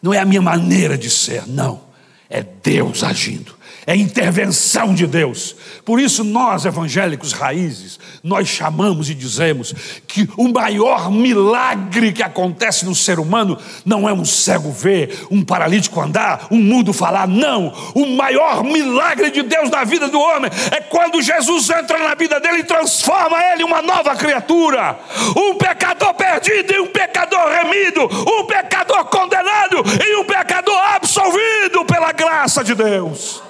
não 0.02 0.14
é 0.14 0.20
a 0.20 0.26
minha 0.26 0.42
maneira 0.42 0.98
de 0.98 1.10
ser, 1.10 1.48
não. 1.48 1.82
É 2.30 2.44
Deus 2.44 3.04
agindo 3.04 3.59
é 3.90 3.96
intervenção 3.96 4.94
de 4.94 5.08
Deus. 5.08 5.56
Por 5.84 6.00
isso, 6.00 6.24
nós 6.24 6.64
evangélicos 6.64 7.34
raízes, 7.34 8.00
nós 8.24 8.48
chamamos 8.48 9.10
e 9.10 9.16
dizemos 9.16 9.74
que 10.08 10.30
o 10.38 10.48
maior 10.48 11.10
milagre 11.10 12.14
que 12.14 12.22
acontece 12.22 12.86
no 12.86 12.94
ser 12.94 13.20
humano 13.20 13.58
não 13.84 14.08
é 14.08 14.14
um 14.14 14.24
cego 14.24 14.72
ver, 14.72 15.26
um 15.32 15.44
paralítico 15.44 16.00
andar, 16.00 16.50
um 16.52 16.62
mudo 16.62 16.94
falar, 16.94 17.28
não. 17.28 17.74
O 17.96 18.06
maior 18.16 18.64
milagre 18.64 19.32
de 19.32 19.42
Deus 19.42 19.72
na 19.72 19.84
vida 19.84 20.08
do 20.08 20.20
homem 20.20 20.52
é 20.70 20.82
quando 20.82 21.20
Jesus 21.20 21.68
entra 21.72 21.98
na 21.98 22.14
vida 22.14 22.40
dele 22.40 22.60
e 22.60 22.66
transforma 22.66 23.44
ele 23.52 23.64
em 23.64 23.66
uma 23.66 23.82
nova 23.82 24.16
criatura. 24.16 25.00
Um 25.36 25.56
pecador 25.56 26.14
perdido 26.14 26.74
em 26.74 26.80
um 26.80 26.88
pecador 26.92 27.48
remido, 27.48 28.04
um 28.04 28.46
pecador 28.46 29.06
condenado 29.06 29.78
e 30.08 30.16
um 30.18 30.26
pecador 30.26 30.78
absolvido 30.94 31.84
pela 31.86 32.12
graça 32.12 32.64
de 32.64 32.76
Deus. 32.76 33.49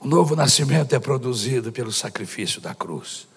O 0.00 0.08
novo 0.08 0.34
nascimento 0.34 0.94
é 0.94 0.98
produzido 0.98 1.70
pelo 1.70 1.92
sacrifício 1.92 2.58
da 2.58 2.74
cruz. 2.74 3.28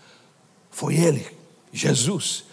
Foi 0.72 0.95
Ele, 0.95 1.28
Jesus, 1.74 2.45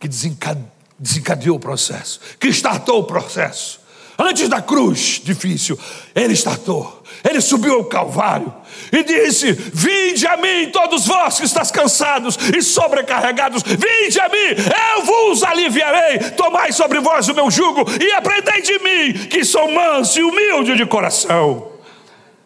que 0.00 0.08
desencadeou 0.08 1.56
o 1.56 1.60
processo, 1.60 2.18
que 2.40 2.48
startou 2.48 3.00
o 3.00 3.04
processo. 3.04 3.78
Antes 4.18 4.48
da 4.48 4.62
cruz 4.62 5.20
difícil, 5.22 5.78
Ele 6.14 6.32
startou. 6.32 7.04
Ele 7.22 7.42
subiu 7.42 7.74
ao 7.74 7.84
Calvário 7.84 8.52
e 8.90 9.04
disse: 9.04 9.52
Vinde 9.52 10.26
a 10.26 10.36
mim, 10.38 10.70
todos 10.72 11.06
vós 11.06 11.38
que 11.38 11.44
estáis 11.44 11.70
cansados 11.70 12.36
e 12.56 12.62
sobrecarregados, 12.62 13.62
vinde 13.62 14.18
a 14.18 14.28
mim, 14.28 14.56
eu 14.96 15.04
vos 15.04 15.42
aliviarei. 15.44 16.18
Tomai 16.30 16.72
sobre 16.72 17.00
vós 17.00 17.28
o 17.28 17.34
meu 17.34 17.50
jugo 17.50 17.84
e 18.02 18.12
aprendei 18.12 18.62
de 18.62 18.78
mim, 18.78 19.28
que 19.28 19.44
sou 19.44 19.70
manso 19.70 20.18
e 20.18 20.24
humilde 20.24 20.74
de 20.74 20.86
coração. 20.86 21.70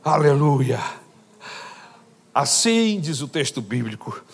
Aleluia. 0.05 1.02
Assim 2.35 2.99
diz 2.99 3.21
o 3.21 3.29
texto 3.29 3.61
bíblico, 3.61 4.25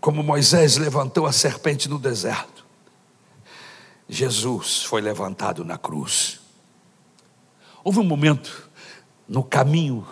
como 0.00 0.22
Moisés 0.22 0.76
levantou 0.76 1.26
a 1.26 1.32
serpente 1.32 1.88
no 1.88 1.98
deserto, 1.98 2.64
Jesus 4.08 4.82
foi 4.82 5.00
levantado 5.00 5.64
na 5.64 5.76
cruz. 5.76 6.40
Houve 7.84 7.98
um 7.98 8.04
momento 8.04 8.70
no 9.28 9.42
caminho 9.42 10.06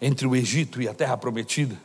entre 0.00 0.26
o 0.26 0.36
Egito 0.36 0.80
e 0.82 0.88
a 0.88 0.94
terra 0.94 1.16
prometida. 1.16 1.76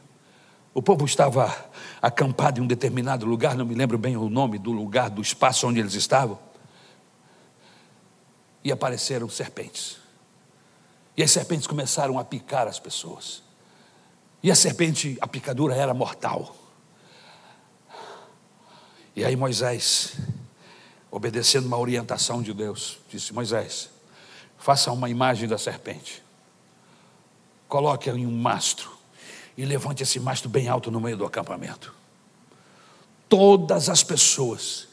O 0.73 0.81
povo 0.81 1.05
estava 1.05 1.53
acampado 2.01 2.59
em 2.59 2.63
um 2.63 2.67
determinado 2.67 3.25
lugar, 3.25 3.55
não 3.55 3.65
me 3.65 3.75
lembro 3.75 3.97
bem 3.97 4.15
o 4.15 4.29
nome 4.29 4.57
do 4.57 4.71
lugar, 4.71 5.09
do 5.09 5.21
espaço 5.21 5.67
onde 5.67 5.79
eles 5.79 5.93
estavam. 5.93 6.37
E 8.63 8.71
apareceram 8.71 9.29
serpentes. 9.29 9.97
E 11.15 11.23
as 11.23 11.31
serpentes 11.31 11.67
começaram 11.67 12.19
a 12.19 12.23
picar 12.23 12.67
as 12.67 12.79
pessoas. 12.79 13.48
E 14.41 14.49
a 14.49 14.55
serpente, 14.55 15.17
a 15.19 15.27
picadura 15.27 15.75
era 15.75 15.93
mortal. 15.93 16.55
E 19.15 19.25
aí 19.25 19.35
Moisés, 19.35 20.13
obedecendo 21.11 21.65
uma 21.65 21.77
orientação 21.77 22.41
de 22.41 22.53
Deus, 22.53 22.99
disse: 23.09 23.33
Moisés, 23.33 23.89
faça 24.57 24.91
uma 24.93 25.09
imagem 25.09 25.47
da 25.47 25.57
serpente, 25.57 26.23
coloque 27.67 28.09
em 28.09 28.25
um 28.25 28.31
mastro 28.31 28.89
e 29.57 29.65
levante 29.65 30.03
esse 30.03 30.21
mastro 30.21 30.47
bem 30.47 30.69
alto 30.69 30.89
no 30.89 31.01
meio 31.01 31.17
do 31.17 31.25
acampamento. 31.25 31.93
Todas 33.27 33.89
as 33.89 34.03
pessoas 34.03 34.87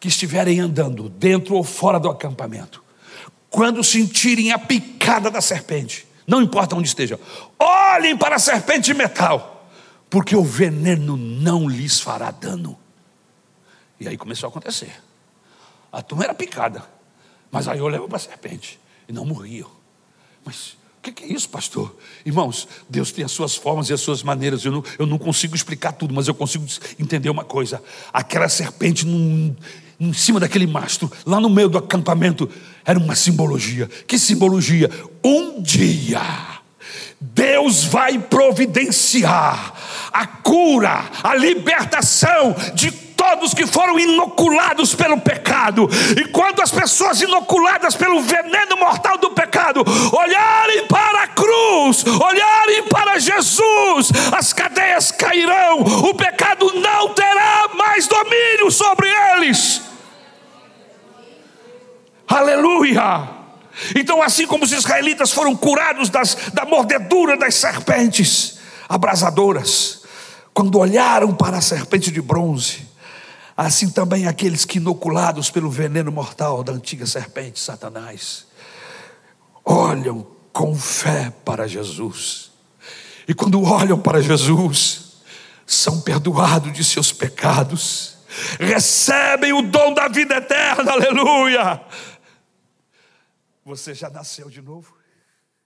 que 0.00 0.08
estiverem 0.08 0.58
andando 0.58 1.08
dentro 1.08 1.54
ou 1.54 1.62
fora 1.62 2.00
do 2.00 2.10
acampamento, 2.10 2.82
quando 3.48 3.84
sentirem 3.84 4.50
a 4.50 4.58
picada 4.58 5.30
da 5.30 5.40
serpente, 5.40 6.07
não 6.28 6.42
importa 6.42 6.76
onde 6.76 6.86
estejam, 6.86 7.18
olhem 7.58 8.14
para 8.14 8.36
a 8.36 8.38
serpente 8.38 8.82
de 8.82 8.94
metal, 8.94 9.66
porque 10.10 10.36
o 10.36 10.44
veneno 10.44 11.16
não 11.16 11.66
lhes 11.66 11.98
fará 11.98 12.30
dano. 12.30 12.78
E 13.98 14.06
aí 14.06 14.18
começou 14.18 14.46
a 14.46 14.50
acontecer. 14.50 14.92
A 15.90 16.02
turma 16.02 16.24
era 16.24 16.34
picada, 16.34 16.84
mas 17.50 17.66
aí 17.66 17.78
eu 17.78 17.88
levo 17.88 18.06
para 18.06 18.18
a 18.18 18.20
serpente 18.20 18.78
e 19.08 19.12
não 19.12 19.24
morriam. 19.24 19.70
Mas 20.44 20.76
o 20.98 21.02
que, 21.02 21.12
que, 21.12 21.24
é 21.24 21.32
isso, 21.32 21.48
pastor? 21.48 21.96
Irmãos, 22.26 22.68
Deus 22.90 23.10
tem 23.10 23.24
as 23.24 23.32
suas 23.32 23.56
formas 23.56 23.88
e 23.88 23.94
as 23.94 24.00
suas 24.02 24.22
maneiras. 24.22 24.62
Eu 24.66 24.72
não, 24.72 24.84
eu 24.98 25.06
não 25.06 25.16
consigo 25.16 25.56
explicar 25.56 25.92
tudo, 25.92 26.12
mas 26.12 26.28
eu 26.28 26.34
consigo 26.34 26.66
entender 26.98 27.30
uma 27.30 27.44
coisa: 27.44 27.82
aquela 28.12 28.50
serpente 28.50 29.06
num, 29.06 29.56
em 30.00 30.12
cima 30.12 30.38
daquele 30.38 30.66
mastro, 30.66 31.10
lá 31.26 31.40
no 31.40 31.50
meio 31.50 31.68
do 31.68 31.78
acampamento, 31.78 32.48
era 32.84 32.98
uma 32.98 33.16
simbologia. 33.16 33.88
Que 34.06 34.18
simbologia? 34.18 34.88
Um 35.24 35.60
dia, 35.60 36.22
Deus 37.20 37.84
vai 37.84 38.18
providenciar 38.18 39.72
a 40.12 40.26
cura, 40.26 41.04
a 41.22 41.34
libertação 41.34 42.54
de 42.74 42.90
todos 43.18 43.52
que 43.52 43.66
foram 43.66 43.98
inoculados 43.98 44.94
pelo 44.94 45.20
pecado. 45.20 45.88
E 46.16 46.26
quando 46.28 46.62
as 46.62 46.70
pessoas 46.70 47.20
inoculadas 47.20 47.96
pelo 47.96 48.22
veneno 48.22 48.76
mortal 48.76 49.18
do 49.18 49.30
pecado 49.30 49.84
olharem 50.12 50.86
para 50.86 51.24
a 51.24 51.26
cruz, 51.26 52.04
olharem 52.06 52.84
para 52.84 53.18
Jesus, 53.18 54.12
as 54.30 54.52
cadeias 54.52 55.10
cairão, 55.10 55.80
o 55.80 56.14
pecado 56.14 56.72
não 56.74 57.08
terá 57.08 57.70
mais 57.74 58.06
domínio 58.06 58.70
sobre 58.70 59.08
eles. 59.34 59.87
Aleluia! 62.28 63.38
Então, 63.96 64.22
assim 64.22 64.46
como 64.46 64.64
os 64.64 64.72
israelitas 64.72 65.32
foram 65.32 65.56
curados 65.56 66.10
das, 66.10 66.36
da 66.52 66.66
mordedura 66.66 67.38
das 67.38 67.54
serpentes 67.54 68.58
abrasadoras, 68.86 70.02
quando 70.52 70.78
olharam 70.78 71.34
para 71.34 71.58
a 71.58 71.62
serpente 71.62 72.10
de 72.10 72.20
bronze, 72.20 72.86
assim 73.56 73.88
também 73.88 74.26
aqueles 74.26 74.64
que 74.64 74.78
inoculados 74.78 75.50
pelo 75.50 75.70
veneno 75.70 76.12
mortal 76.12 76.62
da 76.62 76.72
antiga 76.72 77.06
serpente, 77.06 77.60
Satanás, 77.60 78.46
olham 79.64 80.26
com 80.52 80.74
fé 80.74 81.32
para 81.44 81.66
Jesus. 81.66 82.50
E 83.26 83.34
quando 83.34 83.62
olham 83.62 83.98
para 83.98 84.20
Jesus, 84.20 85.12
são 85.66 86.00
perdoados 86.00 86.72
de 86.72 86.82
seus 86.82 87.12
pecados, 87.12 88.16
recebem 88.58 89.52
o 89.52 89.62
dom 89.62 89.94
da 89.94 90.08
vida 90.08 90.36
eterna, 90.36 90.92
aleluia 90.92 91.80
você 93.68 93.92
já 93.94 94.08
nasceu 94.08 94.48
de 94.48 94.62
novo? 94.62 94.97